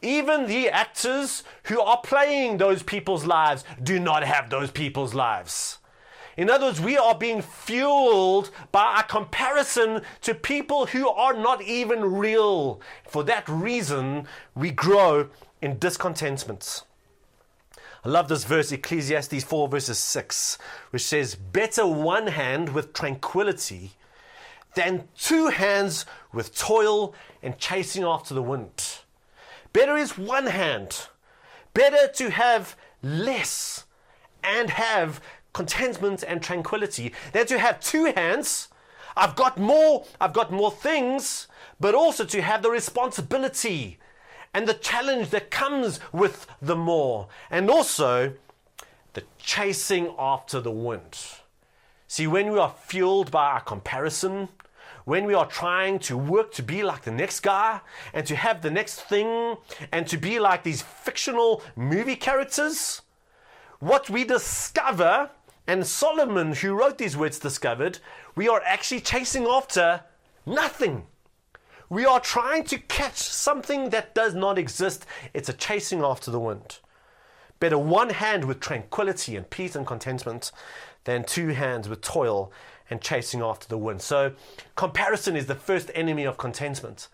Even 0.00 0.46
the 0.46 0.68
actors 0.68 1.44
who 1.64 1.80
are 1.80 2.00
playing 2.02 2.56
those 2.56 2.82
people's 2.82 3.24
lives 3.24 3.64
do 3.82 4.00
not 4.00 4.24
have 4.24 4.50
those 4.50 4.70
people's 4.70 5.14
lives. 5.14 5.78
In 6.36 6.48
other 6.50 6.66
words, 6.66 6.80
we 6.80 6.96
are 6.96 7.14
being 7.14 7.42
fueled 7.42 8.50
by 8.70 9.00
a 9.00 9.02
comparison 9.02 10.02
to 10.22 10.34
people 10.34 10.86
who 10.86 11.08
are 11.08 11.34
not 11.34 11.62
even 11.62 12.14
real. 12.14 12.80
For 13.06 13.22
that 13.24 13.48
reason, 13.48 14.26
we 14.54 14.70
grow 14.70 15.28
in 15.60 15.78
discontentment. 15.78 16.84
I 18.04 18.08
love 18.08 18.28
this 18.28 18.44
verse, 18.44 18.72
Ecclesiastes 18.72 19.44
4, 19.44 19.68
verses 19.68 19.98
6, 19.98 20.58
which 20.90 21.04
says, 21.04 21.36
Better 21.36 21.86
one 21.86 22.28
hand 22.28 22.70
with 22.70 22.92
tranquility 22.92 23.92
than 24.74 25.08
two 25.16 25.48
hands 25.48 26.06
with 26.32 26.56
toil 26.56 27.14
and 27.42 27.58
chasing 27.58 28.02
after 28.02 28.34
the 28.34 28.42
wind. 28.42 29.00
Better 29.72 29.96
is 29.96 30.18
one 30.18 30.46
hand. 30.46 31.06
Better 31.74 32.10
to 32.14 32.30
have 32.30 32.76
less 33.02 33.84
and 34.42 34.70
have 34.70 35.20
contentment 35.52 36.24
and 36.26 36.42
tranquility 36.42 37.12
than 37.32 37.46
to 37.46 37.58
have 37.58 37.80
two 37.80 38.12
hands. 38.16 38.68
I've 39.16 39.36
got 39.36 39.58
more, 39.58 40.06
I've 40.20 40.32
got 40.32 40.50
more 40.50 40.70
things, 40.70 41.46
but 41.78 41.94
also 41.94 42.24
to 42.24 42.42
have 42.42 42.62
the 42.62 42.70
responsibility 42.70 43.98
and 44.54 44.66
the 44.66 44.74
challenge 44.74 45.30
that 45.30 45.50
comes 45.50 46.00
with 46.12 46.46
the 46.60 46.76
more, 46.76 47.28
and 47.50 47.70
also 47.70 48.34
the 49.14 49.24
chasing 49.38 50.14
after 50.18 50.60
the 50.60 50.70
wind. 50.70 51.18
See, 52.06 52.26
when 52.26 52.52
we 52.52 52.58
are 52.58 52.74
fueled 52.84 53.30
by 53.30 53.52
our 53.52 53.60
comparison, 53.60 54.48
when 55.04 55.24
we 55.24 55.34
are 55.34 55.46
trying 55.46 55.98
to 56.00 56.16
work 56.16 56.52
to 56.52 56.62
be 56.62 56.82
like 56.82 57.02
the 57.02 57.10
next 57.10 57.40
guy 57.40 57.80
and 58.12 58.26
to 58.26 58.36
have 58.36 58.62
the 58.62 58.70
next 58.70 59.00
thing 59.00 59.56
and 59.90 60.06
to 60.06 60.16
be 60.16 60.38
like 60.38 60.62
these 60.62 60.82
fictional 60.82 61.62
movie 61.74 62.16
characters, 62.16 63.02
what 63.80 64.08
we 64.08 64.24
discover, 64.24 65.30
and 65.66 65.86
Solomon, 65.86 66.52
who 66.54 66.74
wrote 66.74 66.98
these 66.98 67.16
words, 67.16 67.38
discovered, 67.38 67.98
we 68.34 68.48
are 68.48 68.62
actually 68.64 69.00
chasing 69.00 69.46
after 69.46 70.02
nothing. 70.44 71.06
We 71.88 72.04
are 72.04 72.20
trying 72.20 72.64
to 72.64 72.78
catch 72.78 73.18
something 73.18 73.90
that 73.90 74.14
does 74.14 74.34
not 74.34 74.58
exist. 74.58 75.06
It's 75.34 75.48
a 75.48 75.52
chasing 75.52 76.02
after 76.02 76.30
the 76.30 76.40
wind. 76.40 76.78
Better 77.60 77.78
one 77.78 78.10
hand 78.10 78.46
with 78.46 78.60
tranquility 78.60 79.36
and 79.36 79.48
peace 79.48 79.76
and 79.76 79.86
contentment 79.86 80.50
than 81.04 81.22
two 81.22 81.48
hands 81.48 81.88
with 81.88 82.00
toil 82.00 82.50
and 82.90 83.00
chasing 83.00 83.40
after 83.40 83.68
the 83.68 83.78
wind. 83.78 84.02
So, 84.02 84.32
comparison 84.74 85.36
is 85.36 85.46
the 85.46 85.54
first 85.54 85.90
enemy 85.94 86.24
of 86.24 86.38
contentment. 86.38 87.08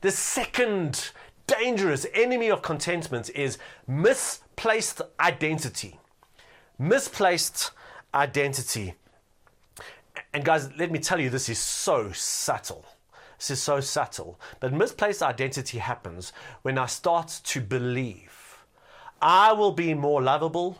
The 0.00 0.10
second 0.10 1.10
dangerous 1.46 2.06
enemy 2.14 2.50
of 2.50 2.62
contentment 2.62 3.30
is 3.30 3.58
misplaced 3.86 5.02
identity. 5.20 6.00
Misplaced 6.78 7.70
identity. 8.14 8.94
And, 10.32 10.44
guys, 10.44 10.70
let 10.78 10.90
me 10.90 10.98
tell 10.98 11.20
you, 11.20 11.30
this 11.30 11.48
is 11.48 11.58
so 11.58 12.12
subtle. 12.12 12.84
This 13.38 13.50
is 13.50 13.62
so 13.62 13.80
subtle. 13.80 14.38
But 14.60 14.72
misplaced 14.72 15.22
identity 15.22 15.78
happens 15.78 16.32
when 16.62 16.78
I 16.78 16.86
start 16.86 17.40
to 17.44 17.60
believe 17.60 18.64
I 19.20 19.52
will 19.52 19.72
be 19.72 19.94
more 19.94 20.20
lovable, 20.20 20.78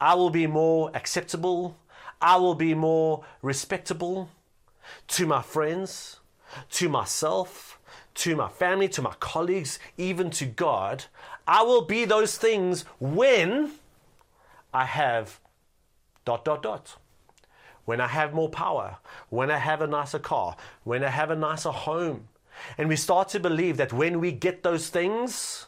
I 0.00 0.14
will 0.14 0.30
be 0.30 0.48
more 0.48 0.90
acceptable, 0.94 1.76
I 2.20 2.36
will 2.36 2.56
be 2.56 2.74
more 2.74 3.24
respectable 3.40 4.28
to 5.08 5.26
my 5.26 5.42
friends, 5.42 6.18
to 6.70 6.88
myself, 6.88 7.78
to 8.14 8.36
my 8.36 8.48
family, 8.48 8.88
to 8.88 9.02
my 9.02 9.14
colleagues, 9.20 9.78
even 9.96 10.30
to 10.30 10.44
God. 10.44 11.04
I 11.46 11.62
will 11.62 11.82
be 11.82 12.04
those 12.04 12.36
things 12.36 12.84
when 12.98 13.72
I 14.74 14.84
have 14.84 15.40
dot 16.24 16.44
dot 16.44 16.62
dot 16.62 16.96
when 17.84 18.00
I 18.00 18.06
have 18.06 18.32
more 18.32 18.48
power, 18.48 18.98
when 19.28 19.50
I 19.50 19.58
have 19.58 19.82
a 19.82 19.86
nicer 19.86 20.18
car, 20.18 20.56
when 20.84 21.02
I 21.02 21.08
have 21.08 21.30
a 21.30 21.36
nicer 21.36 21.70
home. 21.70 22.28
And 22.78 22.88
we 22.88 22.96
start 22.96 23.28
to 23.30 23.40
believe 23.40 23.76
that 23.78 23.92
when 23.92 24.20
we 24.20 24.30
get 24.30 24.62
those 24.62 24.88
things, 24.88 25.66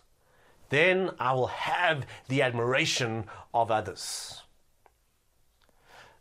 then 0.68 1.10
I 1.18 1.32
will 1.32 1.48
have 1.48 2.06
the 2.28 2.42
admiration 2.42 3.24
of 3.52 3.70
others. 3.70 4.42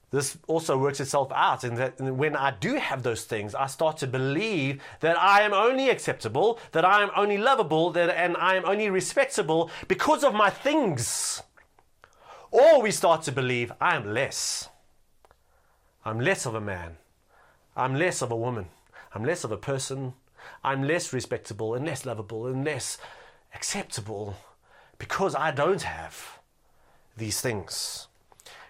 This 0.09 0.37
also 0.47 0.77
works 0.77 0.99
itself 0.99 1.31
out 1.31 1.63
in 1.63 1.75
that 1.75 1.99
when 1.99 2.35
I 2.35 2.51
do 2.51 2.75
have 2.75 3.01
those 3.01 3.23
things, 3.23 3.55
I 3.55 3.65
start 3.65 3.97
to 3.97 4.07
believe 4.07 4.79
that 4.99 5.19
I 5.19 5.41
am 5.41 5.53
only 5.53 5.89
acceptable, 5.89 6.59
that 6.71 6.85
I 6.85 7.01
am 7.01 7.09
only 7.15 7.39
lovable, 7.39 7.89
that, 7.91 8.15
and 8.15 8.37
I 8.37 8.55
am 8.55 8.63
only 8.65 8.91
respectable 8.91 9.71
because 9.87 10.23
of 10.23 10.35
my 10.35 10.51
things. 10.51 11.41
Or 12.53 12.83
we 12.83 12.91
start 12.91 13.23
to 13.23 13.31
believe 13.31 13.71
I 13.81 13.95
am 13.95 14.13
less. 14.13 14.69
I'm 16.05 16.19
less 16.19 16.45
of 16.45 16.53
a 16.53 16.61
man. 16.61 16.97
I'm 17.75 17.95
less 17.95 18.21
of 18.21 18.31
a 18.31 18.35
woman. 18.35 18.67
I'm 19.15 19.25
less 19.25 19.43
of 19.43 19.51
a 19.51 19.57
person. 19.57 20.13
I'm 20.63 20.83
less 20.83 21.11
respectable 21.11 21.73
and 21.73 21.83
less 21.83 22.05
lovable 22.05 22.45
and 22.45 22.63
less 22.63 22.99
acceptable 23.55 24.35
because 24.99 25.33
I 25.33 25.49
don't 25.49 25.81
have 25.81 26.37
these 27.17 27.41
things. 27.41 28.07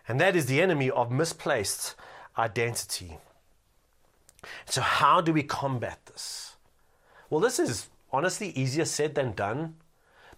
And 0.07 0.17
that 0.21 0.37
is 0.37 0.45
the 0.45 0.61
enemy 0.61 0.89
of 0.89 1.11
misplaced 1.11 1.95
identity. 2.37 3.17
So, 4.63 4.79
how 4.79 5.19
do 5.19 5.33
we 5.33 5.43
combat 5.43 5.99
this? 6.05 6.55
Well, 7.29 7.41
this 7.41 7.59
is 7.59 7.89
honestly 8.13 8.51
easier 8.51 8.85
said 8.85 9.15
than 9.15 9.33
done. 9.33 9.75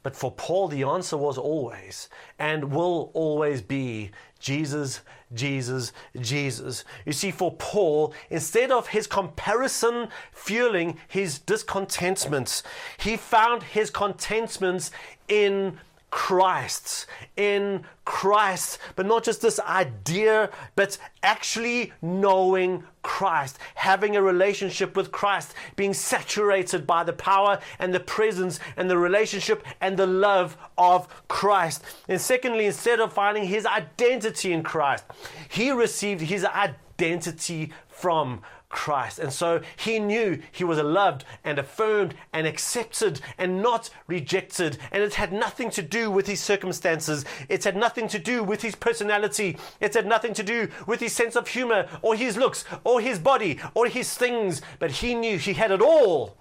But 0.05 0.15
for 0.15 0.29
Paul, 0.29 0.67
the 0.67 0.83
answer 0.83 1.17
was 1.17 1.35
always 1.35 2.09
and 2.37 2.71
will 2.71 3.09
always 3.15 3.63
be 3.63 4.11
Jesus, 4.39 5.01
Jesus, 5.33 5.93
Jesus. 6.19 6.83
You 7.07 7.11
see, 7.11 7.31
for 7.31 7.55
Paul, 7.55 8.13
instead 8.29 8.69
of 8.69 8.89
his 8.89 9.07
comparison 9.07 10.09
fueling 10.31 10.99
his 11.07 11.39
discontentments, 11.39 12.61
he 12.97 13.17
found 13.17 13.63
his 13.63 13.89
contentments 13.89 14.91
in 15.27 15.79
Christ, 16.15 17.07
in 17.35 17.83
Christ, 18.05 18.79
but 18.95 19.05
not 19.05 19.25
just 19.25 19.41
this 19.41 19.59
idea, 19.59 20.49
but 20.77 20.97
actually 21.23 21.91
knowing 22.01 22.85
Christ, 23.01 23.59
having 23.75 24.15
a 24.15 24.21
relationship 24.21 24.95
with 24.95 25.11
Christ, 25.11 25.53
being 25.75 25.93
saturated 25.93 26.87
by 26.87 27.03
the 27.03 27.11
power 27.11 27.59
and 27.79 27.93
the 27.93 27.99
presence 27.99 28.61
and 28.77 28.89
the 28.89 28.97
relationship 28.97 29.61
and 29.81 29.97
the 29.97 30.07
love 30.07 30.55
of 30.77 31.27
Christ. 31.27 31.83
And 32.07 32.21
secondly, 32.21 32.65
instead 32.65 33.01
of 33.01 33.11
finding 33.11 33.43
his 33.43 33.65
identity 33.65 34.53
in 34.53 34.63
Christ, 34.63 35.03
he 35.49 35.69
received 35.69 36.21
his 36.21 36.45
identity 36.45 37.73
from 37.89 38.41
Christ. 38.75 39.19
And 39.19 39.31
so 39.31 39.61
he 39.77 39.99
knew 39.99 40.37
he 40.51 40.65
was 40.65 40.77
loved 40.79 41.23
and 41.45 41.57
affirmed 41.57 42.13
and 42.33 42.45
accepted 42.45 43.21
and 43.37 43.63
not 43.63 43.89
rejected. 44.05 44.77
And 44.91 45.01
it 45.01 45.13
had 45.13 45.31
nothing 45.31 45.69
to 45.71 45.81
do 45.81 46.11
with 46.11 46.27
his 46.27 46.41
circumstances. 46.41 47.23
It 47.47 47.63
had 47.63 47.77
nothing 47.77 48.09
to 48.09 48.19
do 48.19 48.43
with 48.43 48.61
his 48.61 48.75
personality. 48.75 49.57
It 49.79 49.93
had 49.93 50.05
nothing 50.05 50.33
to 50.33 50.43
do 50.43 50.67
with 50.85 50.99
his 50.99 51.13
sense 51.13 51.37
of 51.37 51.47
humor 51.47 51.87
or 52.01 52.15
his 52.15 52.35
looks 52.35 52.65
or 52.83 52.99
his 52.99 53.17
body 53.17 53.59
or 53.73 53.87
his 53.87 54.13
things. 54.13 54.61
But 54.77 54.91
he 54.91 55.15
knew 55.15 55.37
he 55.37 55.53
had 55.53 55.71
it 55.71 55.81
all 55.81 56.37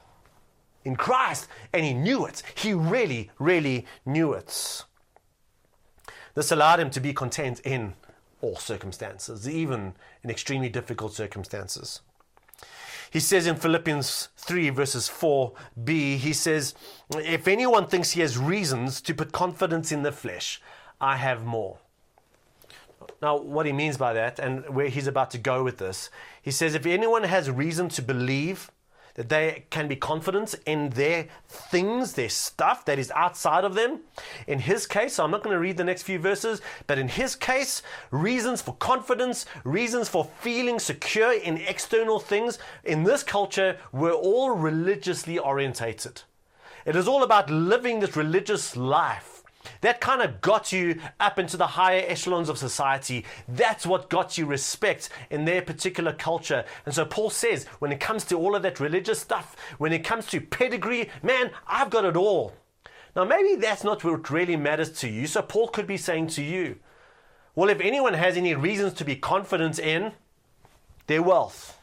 in 0.85 0.97
Christ 0.97 1.47
and 1.73 1.85
he 1.85 1.95
knew 1.95 2.27
it. 2.27 2.43
He 2.57 2.75
really, 2.75 3.31
really 3.39 3.87
knew 4.05 4.33
it. 4.33 4.85
This 6.35 6.51
allowed 6.51 6.81
him 6.81 6.91
to 6.91 7.01
be 7.01 7.15
content 7.15 7.61
in 7.61 7.95
all 8.41 8.57
circumstances, 8.57 9.49
even 9.49 9.95
in 10.25 10.31
extremely 10.31 10.69
difficult 10.69 11.15
circumstances. 11.15 12.01
He 13.15 13.21
says 13.21 13.47
in 13.47 13.55
Philippians 13.55 14.31
3, 14.39 14.71
verses 14.71 15.09
4b, 15.09 16.17
he 16.17 16.33
says, 16.33 16.75
If 17.13 17.47
anyone 17.47 17.87
thinks 17.87 18.11
he 18.11 18.21
has 18.23 18.37
reasons 18.37 19.01
to 19.03 19.15
put 19.15 19.31
confidence 19.31 19.93
in 19.93 20.03
the 20.03 20.11
flesh, 20.11 20.61
I 21.01 21.15
have 21.19 21.45
more. 21.45 21.79
Now, 23.23 23.37
what 23.37 23.67
he 23.67 23.73
means 23.73 23.97
by 23.97 24.15
that 24.15 24.41
and 24.41 24.69
where 24.69 24.89
he's 24.89 25.07
about 25.07 25.31
to 25.31 25.39
go 25.39 25.63
with 25.63 25.79
this, 25.79 26.11
he 26.43 26.51
says, 26.51 26.75
If 26.75 26.87
anyone 26.87 27.23
has 27.23 27.49
reason 27.49 27.89
to 27.91 28.03
believe 28.03 28.73
that 29.15 29.29
they 29.29 29.65
can 29.71 29.89
be 29.89 29.97
confident 29.97 30.55
in 30.67 30.91
their 30.91 31.27
things, 31.49 32.15
their 32.15 32.29
stuff 32.29 32.85
that 32.85 32.99
is 32.99 33.11
outside 33.13 33.65
of 33.65 33.75
them. 33.75 34.01
In 34.47 34.59
his 34.59 34.87
case, 34.87 35.15
so 35.15 35.25
I'm 35.25 35.31
not 35.31 35.43
going 35.43 35.55
to 35.55 35.61
read 35.61 35.77
the 35.77 35.85
next 35.85 36.03
few 36.03 36.19
verses, 36.19 36.61
but 36.87 36.99
in 36.99 37.09
his 37.09 37.37
case, 37.37 37.83
reasons 38.11 38.61
for 38.61 38.75
confidence, 38.75 39.47
reasons 39.65 40.09
for 40.09 40.25
feeling 40.41 40.79
secure 40.79 41.33
in 41.33 41.59
external 41.59 42.19
things 42.19 42.59
in 42.85 43.05
this 43.05 43.23
culture 43.23 43.79
were 43.93 44.13
all 44.13 44.51
religiously 44.51 45.39
orientated. 45.39 46.23
It 46.85 46.97
is 46.97 47.09
all 47.09 47.23
about 47.23 47.51
living 47.51 48.01
this 48.01 48.17
religious 48.17 48.77
life 48.77 49.34
that 49.81 50.01
kind 50.01 50.23
of 50.23 50.41
got 50.41 50.73
you 50.73 51.01
up 51.21 51.39
into 51.39 51.57
the 51.57 51.67
higher 51.67 52.05
echelons 52.07 52.49
of 52.49 52.59
society. 52.59 53.25
That's 53.49 53.87
what 53.87 54.11
got 54.11 54.39
you 54.39 54.47
respect 54.47 55.09
in 55.31 55.45
their 55.45 55.63
particular 55.63 56.13
culture. 56.13 56.65
And 56.87 56.95
so 56.95 57.05
Paul 57.05 57.31
says, 57.31 57.65
when 57.79 57.93
it 57.93 58.01
comes 58.01 58.25
to 58.27 58.39
all 58.39 58.55
of 58.55 58.63
that 58.63 58.81
religious 58.81 59.21
stuff, 59.21 59.57
when 59.79 59.93
it 59.93 60.05
comes 60.05 60.27
to 60.27 60.41
pedigree, 60.41 61.11
man, 61.23 61.51
I've 61.67 61.91
got 61.91 62.05
it 62.05 62.17
all. 62.17 62.55
Now, 63.17 63.25
maybe 63.25 63.55
that's 63.55 63.85
not 63.85 64.03
what 64.03 64.31
really 64.31 64.57
matters 64.57 64.91
to 65.01 65.09
you. 65.09 65.27
So 65.27 65.43
Paul 65.43 65.69
could 65.69 65.87
be 65.87 65.97
saying 65.97 66.29
to 66.29 66.43
you, 66.43 66.77
well, 67.55 67.69
if 67.69 67.81
anyone 67.81 68.15
has 68.15 68.37
any 68.37 68.55
reasons 68.55 68.95
to 68.95 69.05
be 69.05 69.15
confident 69.15 69.79
in 69.79 70.13
their 71.07 71.23
wealth, 71.23 71.79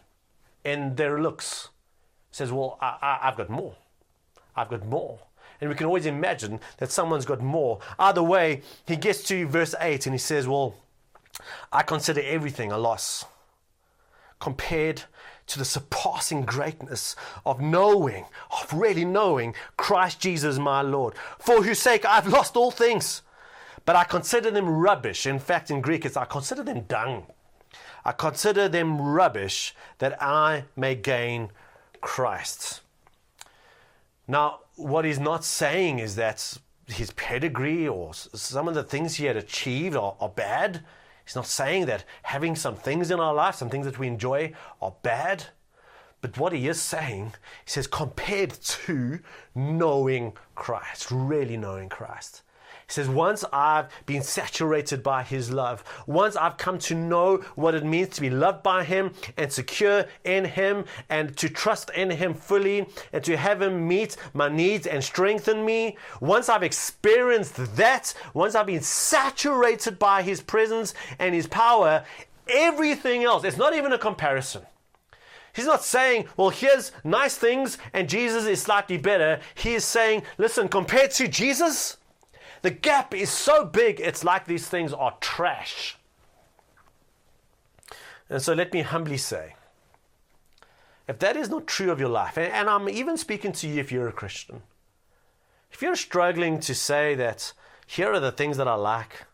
in 0.66 0.96
their 0.96 1.22
looks, 1.22 1.70
says, 2.32 2.52
well, 2.52 2.78
I, 2.82 3.20
have 3.22 3.38
got 3.38 3.50
more. 3.50 3.76
I've 4.56 4.70
got 4.70 4.86
more 4.86 5.20
and 5.62 5.70
we 5.70 5.76
can 5.76 5.86
always 5.86 6.08
imagine 6.08 6.60
that 6.78 6.92
someone's 6.92 7.26
got 7.26 7.40
more. 7.40 7.80
Either 8.00 8.24
way, 8.24 8.62
he 8.88 8.96
gets 8.96 9.24
to 9.26 9.48
verse 9.48 9.76
8 9.80 10.08
and 10.08 10.14
he 10.16 10.20
says, 10.20 10.48
Well, 10.48 10.76
I 11.72 11.84
consider 11.84 12.22
everything 12.22 12.72
a 12.72 12.78
loss 12.78 13.26
compared 14.40 15.04
to 15.48 15.60
the 15.60 15.66
surpassing 15.66 16.44
greatness 16.44 17.16
of 17.46 17.62
knowing, 17.62 18.26
of 18.62 18.74
really 18.74 19.06
knowing 19.06 19.54
Christ 19.78 20.20
Jesus 20.20 20.58
my 20.58 20.82
Lord, 20.82 21.14
for 21.38 21.64
whose 21.64 21.80
sake 21.80 22.06
I've 22.06 22.28
lost 22.28 22.58
all 22.58 22.72
things. 22.72 23.22
But 23.86 23.96
I 23.96 24.04
consider 24.04 24.52
them 24.52 24.70
rubbish. 24.70 25.26
In 25.26 25.40
fact, 25.40 25.72
in 25.72 25.82
Greek, 25.82 26.06
it's 26.06 26.18
I 26.18 26.26
consider 26.26 26.64
them 26.64 26.82
dung. 26.82 27.28
I 28.04 28.12
consider 28.12 28.68
them 28.68 29.00
rubbish 29.00 29.76
that 30.00 30.22
I 30.22 30.66
may 30.76 30.96
gain 30.96 31.52
Christ. 32.00 32.82
Now, 34.32 34.62
what 34.78 35.04
he's 35.04 35.20
not 35.20 35.44
saying 35.44 36.00
is 36.00 36.16
that 36.16 36.58
his 36.88 37.12
pedigree 37.12 37.86
or 37.86 38.14
some 38.14 38.70
of 38.70 38.76
the 38.76 38.84
things 38.84 39.16
he 39.16 39.26
had 39.26 39.36
achieved 39.36 39.94
are, 39.98 40.16
are 40.22 40.30
bad. 40.30 40.86
He's 41.26 41.36
not 41.36 41.48
saying 41.48 41.88
that 41.88 42.06
having 42.24 42.56
some 42.56 42.76
things 42.78 43.12
in 43.12 43.20
our 43.20 43.34
life, 43.34 43.56
some 43.56 43.70
things 43.70 43.86
that 43.86 44.00
we 44.00 44.08
enjoy, 44.08 44.54
are 44.82 44.94
bad. 45.02 45.48
But 46.22 46.38
what 46.38 46.54
he 46.54 46.70
is 46.70 46.80
saying, 46.80 47.34
he 47.66 47.72
says, 47.72 47.88
compared 47.88 48.52
to 48.52 49.20
knowing 49.54 50.32
Christ, 50.56 51.12
really 51.12 51.58
knowing 51.58 51.90
Christ. 51.90 52.42
He 52.92 52.96
says, 52.96 53.08
Once 53.08 53.46
I've 53.54 53.88
been 54.06 54.22
saturated 54.22 55.02
by 55.02 55.24
His 55.24 55.50
love, 55.50 55.82
once 56.08 56.36
I've 56.36 56.58
come 56.58 56.78
to 56.80 56.94
know 56.94 57.38
what 57.56 57.74
it 57.74 57.86
means 57.86 58.10
to 58.10 58.22
be 58.22 58.30
loved 58.30 58.64
by 58.64 58.84
Him 58.84 59.14
and 59.38 59.50
secure 59.50 60.04
in 60.26 60.44
Him 60.44 60.84
and 61.08 61.38
to 61.38 61.48
trust 61.48 61.90
in 61.92 62.10
Him 62.10 62.34
fully 62.34 62.86
and 63.14 63.24
to 63.24 63.38
have 63.38 63.62
Him 63.62 63.88
meet 63.88 64.18
my 64.34 64.50
needs 64.50 64.88
and 64.88 65.02
strengthen 65.02 65.64
me, 65.64 65.96
once 66.20 66.50
I've 66.50 66.64
experienced 66.64 67.78
that, 67.78 68.14
once 68.34 68.56
I've 68.56 68.66
been 68.66 68.82
saturated 68.82 69.98
by 69.98 70.22
His 70.22 70.42
presence 70.42 70.94
and 71.18 71.34
His 71.34 71.48
power, 71.48 72.04
everything 72.50 73.24
else, 73.24 73.46
it's 73.46 73.56
not 73.56 73.74
even 73.74 73.94
a 73.94 73.98
comparison. 73.98 74.64
He's 75.54 75.66
not 75.66 75.82
saying, 75.82 76.28
well, 76.36 76.50
here's 76.50 76.92
nice 77.06 77.38
things 77.38 77.78
and 77.94 78.10
Jesus 78.10 78.46
is 78.46 78.62
slightly 78.62 78.98
better. 78.98 79.40
He 79.56 79.76
is 79.76 79.86
saying, 79.86 80.24
listen, 80.38 80.68
compared 80.68 81.12
to 81.12 81.30
Jesus, 81.30 81.96
the 82.62 82.72
gap 82.72 83.14
is 83.16 83.30
so 83.30 83.66
big, 83.66 84.00
it's 84.00 84.24
like 84.24 84.46
these 84.46 84.68
things 84.68 84.94
are 84.94 85.18
trash. 85.20 85.98
And 88.30 88.42
so 88.42 88.54
let 88.54 88.72
me 88.72 88.82
humbly 88.82 89.18
say, 89.18 89.56
if 91.08 91.20
that 91.20 91.36
is 91.36 91.50
not 91.50 91.68
true 91.68 91.92
of 91.92 92.00
your 92.00 92.10
life, 92.10 92.38
and, 92.38 92.70
I'm 92.70 92.88
even 92.88 93.18
speaking 93.18 93.52
to 93.54 93.68
you 93.68 93.80
if 93.80 93.92
you're 93.92 94.08
a 94.08 94.14
Christian, 94.14 94.62
if 95.72 95.82
you're 95.82 95.96
struggling 95.96 96.60
to 96.62 96.76
say 96.76 97.16
that 97.16 97.54
here 97.88 98.14
are 98.14 98.20
the 98.20 98.32
things 98.32 98.58
that 98.58 98.68
I 98.68 98.76
like, 98.76 99.26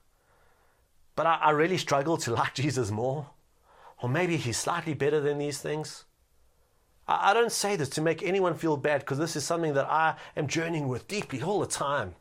but 1.15 1.25
I, 1.25 1.51
really 1.51 1.77
struggle 1.77 2.17
to 2.17 2.33
like 2.41 2.55
Jesus 2.55 2.89
more, 2.89 3.27
or 4.01 4.09
maybe 4.09 4.37
he's 4.37 4.57
slightly 4.57 4.93
better 4.93 5.19
than 5.19 5.37
these 5.37 5.59
things. 5.59 6.05
I 7.07 7.33
don't 7.33 7.51
say 7.51 7.75
this 7.75 7.89
to 7.89 8.01
make 8.01 8.21
anyone 8.21 8.55
feel 8.55 8.75
bad 8.75 8.99
because 9.01 9.17
this 9.17 9.35
is 9.35 9.45
something 9.45 9.73
that 9.75 9.89
I 9.89 10.15
am 10.35 10.47
journeying 10.47 10.87
with 10.87 11.07
deeply 11.07 11.41
all 11.41 11.59
the 11.59 11.67
time. 11.67 12.15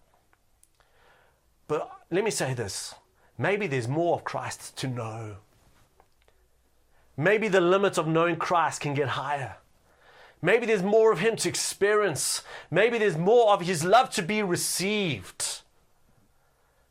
But 1.68 1.90
let 2.10 2.24
me 2.24 2.30
say 2.30 2.54
this 2.54 2.94
maybe 3.38 3.66
there's 3.66 3.88
more 3.88 4.16
of 4.16 4.24
Christ 4.24 4.76
to 4.78 4.88
know. 4.88 5.36
Maybe 7.16 7.48
the 7.48 7.60
limits 7.60 7.98
of 7.98 8.06
knowing 8.06 8.36
Christ 8.36 8.82
can 8.82 8.94
get 8.94 9.08
higher. 9.08 9.56
Maybe 10.42 10.66
there's 10.66 10.82
more 10.82 11.12
of 11.12 11.20
Him 11.20 11.36
to 11.36 11.48
experience. 11.48 12.42
Maybe 12.70 12.98
there's 12.98 13.16
more 13.16 13.52
of 13.52 13.62
His 13.62 13.84
love 13.84 14.10
to 14.10 14.22
be 14.22 14.42
received. 14.42 15.62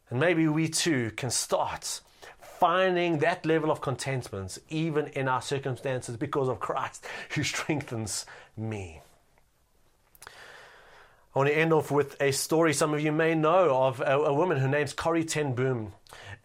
And 0.09 0.19
maybe 0.19 0.47
we 0.47 0.67
too 0.67 1.11
can 1.11 1.29
start 1.29 2.01
finding 2.39 3.19
that 3.19 3.45
level 3.45 3.69
of 3.69 3.81
contentment 3.81 4.57
even 4.69 5.07
in 5.07 5.27
our 5.27 5.41
circumstances 5.41 6.17
because 6.17 6.47
of 6.47 6.59
Christ 6.59 7.05
who 7.31 7.43
strengthens 7.43 8.25
me. 8.57 9.01
I 11.35 11.39
want 11.39 11.49
to 11.49 11.57
end 11.57 11.73
off 11.73 11.91
with 11.91 12.15
a 12.21 12.31
story 12.31 12.73
some 12.73 12.93
of 12.93 13.01
you 13.01 13.11
may 13.11 13.35
know 13.35 13.75
of 13.75 13.99
a, 13.99 14.19
a 14.19 14.33
woman. 14.33 14.57
Her 14.57 14.69
name's 14.69 14.93
Corrie 14.93 15.25
ten 15.25 15.53
Boom. 15.53 15.91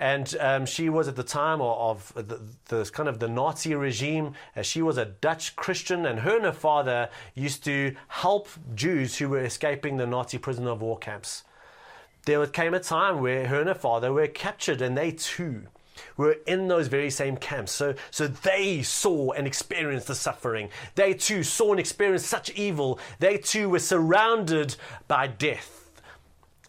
And 0.00 0.35
um, 0.40 0.66
she 0.66 0.88
was 0.88 1.07
at 1.07 1.14
the 1.14 1.22
time 1.22 1.61
of, 1.61 2.12
of 2.16 2.26
the, 2.26 2.40
the, 2.64 2.90
kind 2.92 3.09
of 3.09 3.20
the 3.20 3.29
Nazi 3.29 3.72
regime. 3.76 4.35
Uh, 4.57 4.62
she 4.62 4.83
was 4.83 4.98
a 4.98 5.05
Dutch 5.05 5.55
Christian, 5.55 6.07
and 6.07 6.18
her 6.20 6.35
and 6.35 6.44
her 6.44 6.53
father 6.53 7.09
used 7.37 7.62
to 7.66 7.94
help 8.09 8.48
Jews 8.74 9.18
who 9.18 9.29
were 9.29 9.44
escaping 9.44 9.96
the 9.96 10.09
Nazi 10.09 10.38
prisoner 10.38 10.70
of 10.70 10.83
war 10.83 10.98
camps. 10.98 11.44
There 12.24 12.44
came 12.48 12.74
a 12.74 12.81
time 12.81 13.20
where 13.20 13.46
her 13.46 13.61
and 13.61 13.68
her 13.68 13.74
father 13.74 14.12
were 14.12 14.26
captured, 14.26 14.83
and 14.83 14.98
they 14.98 15.12
too 15.12 15.68
were 16.16 16.36
in 16.46 16.68
those 16.68 16.88
very 16.88 17.10
same 17.10 17.36
camps. 17.36 17.72
So, 17.72 17.94
so 18.10 18.26
they 18.26 18.82
saw 18.82 19.32
and 19.32 19.46
experienced 19.46 20.06
the 20.06 20.14
suffering. 20.14 20.68
They 20.94 21.14
too 21.14 21.42
saw 21.42 21.70
and 21.70 21.80
experienced 21.80 22.26
such 22.26 22.50
evil. 22.50 22.98
They 23.18 23.38
too 23.38 23.68
were 23.68 23.78
surrounded 23.78 24.76
by 25.08 25.26
death. 25.26 25.80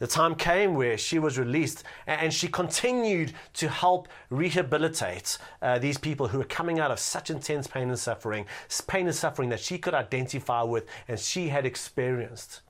The 0.02 0.08
time 0.08 0.34
came 0.34 0.74
where 0.74 0.98
she 0.98 1.20
was 1.20 1.38
released 1.38 1.84
and 2.08 2.34
she 2.34 2.48
continued 2.48 3.34
to 3.54 3.70
help 3.70 4.08
rehabilitate 4.32 5.38
uh, 5.62 5.78
these 5.78 6.00
people 6.00 6.30
who 6.30 6.40
were 6.40 6.44
coming 6.44 6.80
out 6.80 6.90
of 6.90 6.98
such 6.98 7.30
intense 7.30 7.68
pain 7.68 7.90
and 7.90 8.00
suffering, 8.00 8.48
pain 8.88 9.06
and 9.06 9.16
suffering 9.16 9.50
that 9.50 9.60
she 9.60 9.78
could 9.78 9.94
identify 9.94 10.64
with 10.64 10.88
and 11.08 11.20
she 11.20 11.50
had 11.50 11.68
experienced. 11.68 12.62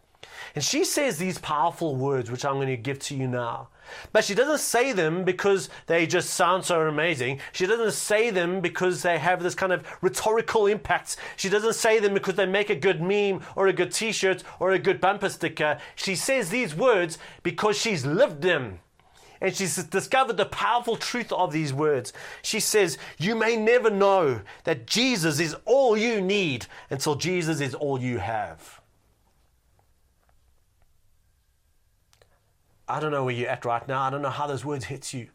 And 0.56 0.63
she 0.63 0.84
says 0.84 1.17
these 1.17 1.38
powerful 1.38 1.96
words, 1.96 2.30
which 2.30 2.46
I'm 2.46 2.56
going 2.56 2.67
to 2.67 2.78
give 2.78 3.00
to 3.00 3.15
you 3.15 3.28
now. 3.28 3.70
But 4.12 4.24
she 4.24 4.36
doesn't 4.36 4.60
say 4.60 4.94
them 4.94 5.24
because 5.24 5.70
they 5.88 6.08
just 6.08 6.32
sound 6.32 6.65
so 6.65 6.82
amazing. 6.82 7.39
She 7.52 7.65
doesn't 7.65 7.94
say 7.94 8.30
them 8.30 8.62
because 8.62 9.02
they 9.02 9.17
have 9.17 9.44
this 9.44 9.56
kind 9.56 9.72
of 9.72 9.86
rhetorical 10.02 10.67
impact. 10.67 11.17
She 11.36 11.50
doesn't 11.50 11.76
say 11.76 12.00
them 12.00 12.13
because 12.13 12.36
they 12.36 12.46
make 12.46 12.70
a 12.70 12.76
good 12.76 13.02
meme 13.02 13.41
or 13.56 13.67
a 13.67 13.74
good 13.74 13.91
t 13.91 14.12
shirt 14.12 14.44
or 14.60 14.72
a 14.72 14.80
good 14.80 15.02
bumper 15.02 15.30
sticker. 15.30 15.78
She 15.96 16.15
says 16.15 16.50
these 16.50 16.76
words 16.76 17.17
because 17.44 17.78
she's 17.78 18.06
lived 18.06 18.41
them. 18.41 18.80
And 19.41 19.56
she's 19.56 19.76
discovered 19.86 20.38
the 20.38 20.46
powerful 20.46 20.96
truth 20.96 21.32
of 21.32 21.52
these 21.52 21.74
words. 21.74 22.13
She 22.44 22.60
says, 22.60 23.00
You 23.17 23.36
may 23.36 23.56
never 23.56 23.89
know 23.89 24.41
that 24.65 24.86
Jesus 24.86 25.39
is 25.39 25.56
all 25.65 25.98
you 25.98 26.22
need 26.22 26.67
until 26.91 27.15
Jesus 27.15 27.60
is 27.60 27.74
all 27.74 28.00
you 28.00 28.20
have. 28.20 28.81
I 32.91 32.99
don't 32.99 33.12
know 33.12 33.23
where 33.23 33.34
you're 33.34 33.49
at 33.49 33.65
right 33.65 33.88
now. 33.88 34.01
I 34.01 34.10
don't 34.10 34.21
know 34.21 34.30
how 34.30 34.47
those 34.47 34.65
words 34.65 34.86
hit 34.86 35.13
you. 35.13 35.30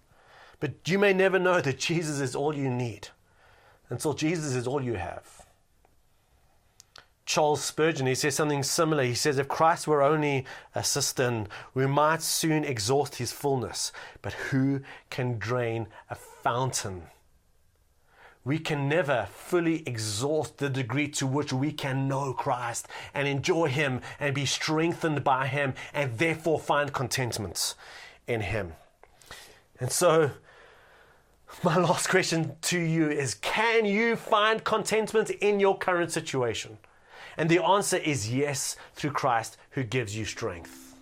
But 0.61 0.87
you 0.87 0.99
may 0.99 1.13
never 1.13 1.39
know 1.39 1.61
that 1.61 1.79
Jesus 1.79 2.21
is 2.21 2.35
all 2.37 2.55
you 2.55 2.71
need 2.71 3.09
until 3.89 4.15
Jesus 4.15 4.55
is 4.55 4.67
all 4.67 4.83
you 4.83 4.95
have. 4.95 5.47
Charles 7.25 7.63
Spurgeon, 7.63 8.07
he 8.07 8.15
says 8.15 8.37
something 8.37 8.63
similar. 8.63 9.03
He 9.03 9.15
says, 9.15 9.39
If 9.39 9.49
Christ 9.49 9.89
were 9.89 10.03
only 10.03 10.45
a 10.75 10.85
cistern, 10.85 11.49
we 11.75 11.87
might 11.87 12.23
soon 12.23 12.65
exhaust 12.65 13.17
his 13.17 13.33
fullness. 13.33 13.91
But 14.23 14.33
who 14.35 14.81
can 15.11 15.39
drain 15.39 15.89
a 16.09 16.15
fountain? 16.15 17.03
We 18.47 18.61
can 18.61 18.89
never 18.89 19.27
fully 19.35 19.83
exhaust 19.87 20.59
the 20.59 20.71
degree 20.71 21.09
to 21.09 21.27
which 21.27 21.53
we 21.53 21.73
can 21.73 22.07
know 22.07 22.33
Christ 22.33 22.87
and 23.13 23.27
enjoy 23.27 23.67
Him 23.67 24.01
and 24.21 24.37
be 24.37 24.47
strengthened 24.47 25.25
by 25.25 25.49
Him 25.49 25.75
and 25.93 26.17
therefore 26.17 26.61
find 26.61 26.93
contentment 26.93 27.75
in 28.29 28.43
Him. 28.43 28.75
And 29.81 29.91
so, 29.91 30.31
my 31.65 31.77
last 31.77 32.09
question 32.09 32.55
to 32.63 32.79
you 32.79 33.11
is 33.11 33.35
Can 33.35 33.85
you 33.85 34.15
find 34.15 34.63
contentment 34.63 35.29
in 35.31 35.59
your 35.59 35.77
current 35.77 36.13
situation? 36.13 36.79
And 37.37 37.49
the 37.49 37.63
answer 37.65 37.97
is 37.97 38.33
yes, 38.33 38.77
through 38.95 39.11
Christ 39.11 39.57
who 39.71 39.83
gives 39.83 40.17
you 40.17 40.25
strength. 40.25 40.95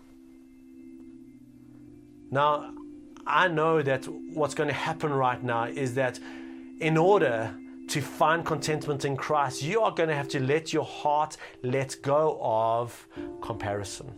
Now, 2.30 2.72
I 3.26 3.48
know 3.48 3.82
that 3.82 4.06
what's 4.06 4.54
going 4.54 4.68
to 4.68 4.74
happen 4.74 5.12
right 5.12 5.42
now 5.42 5.64
is 5.64 5.94
that 5.94 6.18
in 6.80 6.96
order 6.96 7.54
to 7.88 8.00
find 8.00 8.44
contentment 8.44 9.04
in 9.04 9.16
Christ, 9.16 9.62
you 9.62 9.80
are 9.80 9.92
going 9.92 10.08
to 10.08 10.14
have 10.14 10.28
to 10.28 10.40
let 10.40 10.72
your 10.72 10.84
heart 10.84 11.36
let 11.62 11.96
go 12.02 12.38
of 12.40 13.06
comparison. 13.42 14.12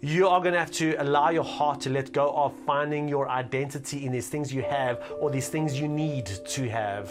You 0.00 0.28
are 0.28 0.40
going 0.40 0.52
to 0.52 0.60
have 0.60 0.70
to 0.72 0.94
allow 1.02 1.30
your 1.30 1.44
heart 1.44 1.80
to 1.82 1.90
let 1.90 2.12
go 2.12 2.30
of 2.30 2.54
finding 2.66 3.08
your 3.08 3.28
identity 3.28 4.04
in 4.04 4.12
these 4.12 4.28
things 4.28 4.52
you 4.52 4.62
have 4.62 5.02
or 5.18 5.30
these 5.30 5.48
things 5.48 5.80
you 5.80 5.88
need 5.88 6.26
to 6.26 6.68
have, 6.68 7.10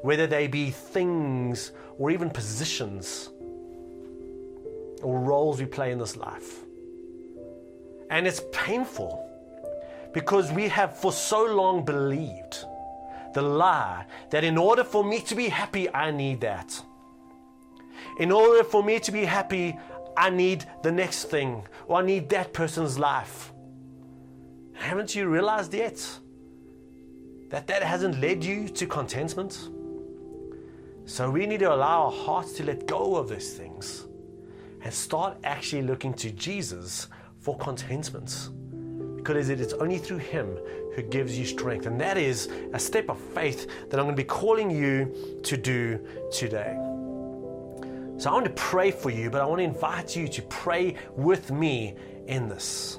whether 0.00 0.26
they 0.26 0.46
be 0.46 0.70
things 0.70 1.72
or 1.98 2.10
even 2.10 2.30
positions 2.30 3.28
or 5.02 5.20
roles 5.20 5.60
we 5.60 5.66
play 5.66 5.92
in 5.92 5.98
this 5.98 6.16
life. 6.16 6.60
And 8.10 8.26
it's 8.26 8.42
painful 8.52 9.28
because 10.14 10.50
we 10.50 10.68
have 10.68 10.98
for 10.98 11.12
so 11.12 11.44
long 11.44 11.84
believed 11.84 12.64
the 13.34 13.42
lie 13.42 14.06
that 14.30 14.44
in 14.44 14.58
order 14.58 14.84
for 14.84 15.04
me 15.04 15.20
to 15.20 15.34
be 15.34 15.48
happy, 15.48 15.92
I 15.92 16.10
need 16.10 16.40
that. 16.42 16.80
In 18.18 18.30
order 18.32 18.64
for 18.64 18.82
me 18.82 19.00
to 19.00 19.12
be 19.12 19.24
happy, 19.24 19.78
I 20.16 20.30
need 20.30 20.64
the 20.82 20.92
next 20.92 21.24
thing, 21.24 21.62
or 21.86 21.98
I 22.00 22.02
need 22.02 22.28
that 22.30 22.52
person's 22.52 22.98
life. 22.98 23.52
Haven't 24.74 25.14
you 25.14 25.28
realized 25.28 25.72
yet 25.72 26.04
that 27.50 27.66
that 27.66 27.82
hasn't 27.82 28.20
led 28.20 28.44
you 28.44 28.68
to 28.68 28.86
contentment? 28.86 29.68
So 31.04 31.30
we 31.30 31.46
need 31.46 31.60
to 31.60 31.72
allow 31.72 32.04
our 32.06 32.12
hearts 32.12 32.52
to 32.54 32.64
let 32.64 32.86
go 32.86 33.16
of 33.16 33.28
those 33.28 33.50
things 33.52 34.06
and 34.82 34.92
start 34.92 35.36
actually 35.44 35.82
looking 35.82 36.14
to 36.14 36.30
Jesus 36.30 37.08
for 37.38 37.56
contentment. 37.56 38.50
Because 39.22 39.50
it 39.50 39.60
is 39.60 39.72
only 39.74 39.98
through 39.98 40.18
Him 40.18 40.58
who 40.94 41.02
gives 41.02 41.38
you 41.38 41.44
strength. 41.44 41.86
And 41.86 42.00
that 42.00 42.18
is 42.18 42.48
a 42.72 42.78
step 42.78 43.08
of 43.08 43.18
faith 43.18 43.68
that 43.88 44.00
I'm 44.00 44.06
going 44.06 44.16
to 44.16 44.22
be 44.22 44.26
calling 44.26 44.70
you 44.70 45.40
to 45.44 45.56
do 45.56 46.00
today. 46.32 46.76
So 48.18 48.30
I 48.30 48.34
want 48.34 48.46
to 48.46 48.52
pray 48.52 48.90
for 48.90 49.10
you, 49.10 49.30
but 49.30 49.40
I 49.40 49.44
want 49.44 49.60
to 49.60 49.64
invite 49.64 50.14
you 50.14 50.28
to 50.28 50.42
pray 50.42 50.96
with 51.16 51.50
me 51.50 51.94
in 52.26 52.48
this. 52.48 52.98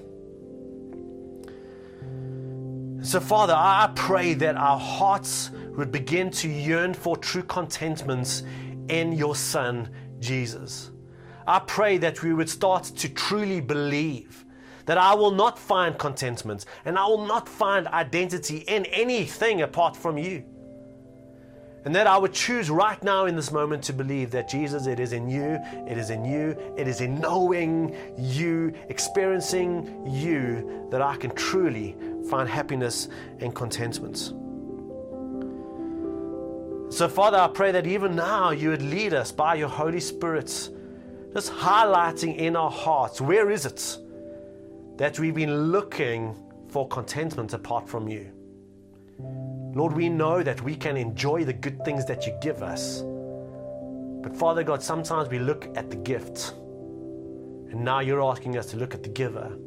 So, 3.04 3.20
Father, 3.20 3.54
I 3.54 3.92
pray 3.96 4.34
that 4.36 4.56
our 4.56 4.80
hearts 4.80 5.52
would 5.76 5.92
begin 5.92 6.32
to 6.32 6.48
yearn 6.48 6.94
for 6.94 7.18
true 7.18 7.44
contentment 7.44 8.44
in 8.88 9.12
your 9.12 9.36
Son, 9.36 9.90
Jesus. 10.20 10.92
I 11.46 11.60
pray 11.60 11.98
that 11.98 12.24
we 12.24 12.34
would 12.34 12.50
start 12.50 12.84
to 12.84 13.10
truly 13.10 13.60
believe 13.60 14.43
that 14.86 14.98
I 14.98 15.14
will 15.14 15.32
not 15.32 15.58
find 15.58 15.98
contentment 15.98 16.66
and 16.86 16.98
I 16.98 17.06
will 17.06 17.26
not 17.26 17.48
find 17.48 17.88
identity 17.88 18.58
in 18.68 18.86
anything 18.86 19.62
apart 19.62 19.96
from 19.96 20.18
you. 20.18 20.44
And 21.86 21.94
that 21.96 22.08
I 22.08 22.18
would 22.18 22.32
choose 22.32 22.70
right 22.70 23.02
now 23.04 23.26
in 23.26 23.36
this 23.36 23.52
moment 23.52 23.84
to 23.86 23.94
believe 23.94 24.32
that 24.32 24.48
Jesus, 24.48 24.88
it 24.88 25.02
is 25.02 25.12
in 25.12 25.30
you, 25.30 25.60
it 25.86 25.98
is 25.98 26.12
in 26.12 26.24
you, 26.24 26.56
it 26.78 26.88
is 26.88 27.02
in 27.02 27.20
knowing 27.20 27.94
you, 28.18 28.74
experiencing 28.88 30.08
you, 30.10 30.88
that 30.92 31.02
I 31.02 31.18
can 31.18 31.32
truly 31.36 31.98
find 32.30 32.48
happiness 32.48 33.10
and 33.40 33.54
contentment. 33.54 34.34
So, 36.94 37.10
Father, 37.10 37.38
I 37.38 37.50
pray 37.50 37.72
that 37.72 37.86
even 37.86 38.16
now 38.16 38.52
you 38.52 38.70
would 38.70 38.82
lead 38.82 39.14
us 39.14 39.34
by 39.34 39.56
your 39.56 39.68
Holy 39.68 40.00
Spirit, 40.00 40.48
just 41.34 41.52
highlighting 41.52 42.38
in 42.38 42.56
our 42.56 42.72
hearts 42.72 43.20
where 43.20 43.50
is 43.50 43.66
it 43.66 43.98
that 44.98 45.20
we've 45.20 45.36
been 45.36 45.72
looking 45.72 46.36
for 46.70 46.88
contentment 46.88 47.54
apart 47.54 47.88
from 47.90 48.08
you. 48.08 48.32
Lord, 49.76 49.94
we 49.94 50.08
know 50.08 50.44
that 50.44 50.62
we 50.62 50.76
can 50.76 50.98
enjoy 50.98 51.46
the 51.46 51.54
good 51.54 51.84
things 51.84 52.06
that 52.06 52.28
you 52.28 52.38
give 52.42 52.62
us. 52.62 53.02
But 54.22 54.36
Father 54.36 54.64
God, 54.64 54.84
sometimes 54.84 55.30
we 55.30 55.40
look 55.40 55.68
at 55.76 55.90
the 55.90 55.96
gift, 55.96 56.54
and 57.72 57.84
now 57.84 58.00
you're 58.00 58.22
asking 58.22 58.58
us 58.58 58.68
to 58.68 58.78
look 58.78 58.94
at 58.94 59.02
the 59.02 59.10
giver. 59.10 59.58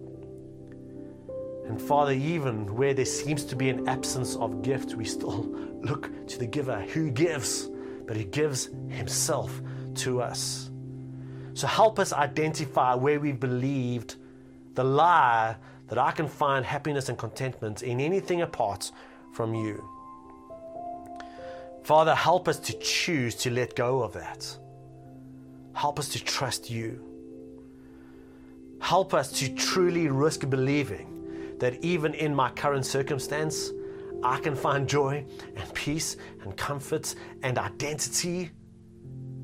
And 1.67 1.83
Father, 1.83 2.13
even 2.13 2.73
where 2.77 2.95
there 2.95 3.05
seems 3.05 3.45
to 3.47 3.57
be 3.57 3.69
an 3.69 3.89
absence 3.89 4.37
of 4.37 4.63
gift, 4.63 4.95
we 4.95 5.05
still 5.05 5.43
look 5.83 6.27
to 6.29 6.39
the 6.39 6.47
giver 6.47 6.81
who 6.81 7.11
gives, 7.11 7.69
but 8.07 8.17
he 8.17 8.25
gives 8.25 8.71
himself 8.89 9.61
to 9.97 10.23
us. 10.23 10.71
So 11.55 11.67
help 11.67 11.99
us 11.99 12.13
identify 12.13 12.95
where 12.95 13.19
we 13.19 13.33
believed 13.33 14.17
the 14.77 14.85
lie 14.85 15.57
that 15.89 15.99
I 15.99 16.13
can 16.13 16.29
find 16.29 16.65
happiness 16.65 17.09
and 17.09 17.19
contentment 17.19 17.83
in 17.83 18.01
anything 18.01 18.43
apart 18.43 18.93
from 19.33 19.55
you. 19.55 19.83
Father, 21.83 22.15
help 22.15 22.49
us 22.49 22.59
to 22.61 22.73
choose 22.79 23.35
to 23.37 23.51
let 23.51 23.77
go 23.77 24.03
of 24.03 24.13
that. 24.13 24.57
Help 25.73 25.99
us 25.99 26.09
to 26.11 26.23
trust 26.23 26.71
you. 26.71 27.03
Help 28.81 29.15
us 29.15 29.31
to 29.33 29.55
truly 29.55 30.09
risk 30.09 30.49
believing 30.49 31.57
that 31.59 31.83
even 31.85 32.13
in 32.15 32.35
my 32.35 32.51
current 32.51 32.85
circumstance, 32.85 33.71
I 34.23 34.39
can 34.41 34.57
find 34.57 34.89
joy 34.89 35.25
and 35.57 35.75
peace 35.75 36.17
and 36.43 36.57
comfort 36.57 37.15
and 37.43 37.59
identity 37.59 38.51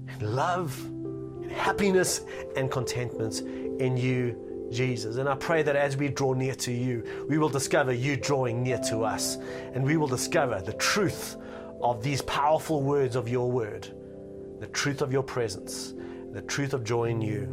and 0.08 0.22
love 0.22 0.78
and 0.84 1.52
happiness 1.52 2.22
and 2.56 2.70
contentment 2.70 3.40
in 3.80 3.96
you, 3.96 4.51
Jesus. 4.72 5.16
And 5.16 5.28
I 5.28 5.34
pray 5.34 5.62
that 5.62 5.76
as 5.76 5.96
we 5.96 6.08
draw 6.08 6.32
near 6.32 6.54
to 6.56 6.72
you, 6.72 7.04
we 7.28 7.38
will 7.38 7.48
discover 7.48 7.92
you 7.92 8.16
drawing 8.16 8.62
near 8.62 8.78
to 8.88 9.02
us 9.02 9.36
and 9.74 9.84
we 9.84 9.96
will 9.96 10.08
discover 10.08 10.60
the 10.60 10.72
truth 10.74 11.36
of 11.80 12.02
these 12.02 12.22
powerful 12.22 12.82
words 12.82 13.16
of 13.16 13.28
your 13.28 13.50
word, 13.50 13.88
the 14.60 14.66
truth 14.68 15.02
of 15.02 15.12
your 15.12 15.22
presence, 15.22 15.94
the 16.32 16.42
truth 16.42 16.72
of 16.72 16.84
joy 16.84 17.10
in 17.10 17.20
you. 17.20 17.46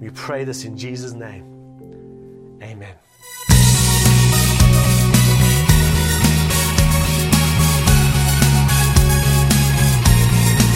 We 0.00 0.10
pray 0.10 0.44
this 0.44 0.64
in 0.64 0.76
Jesus' 0.76 1.12
name. 1.12 2.58
Amen. 2.62 2.94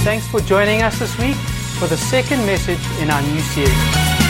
Thanks 0.02 0.26
for 0.28 0.40
joining 0.40 0.83
us 0.83 0.98
this 0.98 1.16
week 1.18 1.37
for 1.78 1.87
the 1.87 1.96
second 1.96 2.44
message 2.46 2.80
in 3.00 3.11
our 3.11 3.22
new 3.22 3.40
series. 3.40 4.29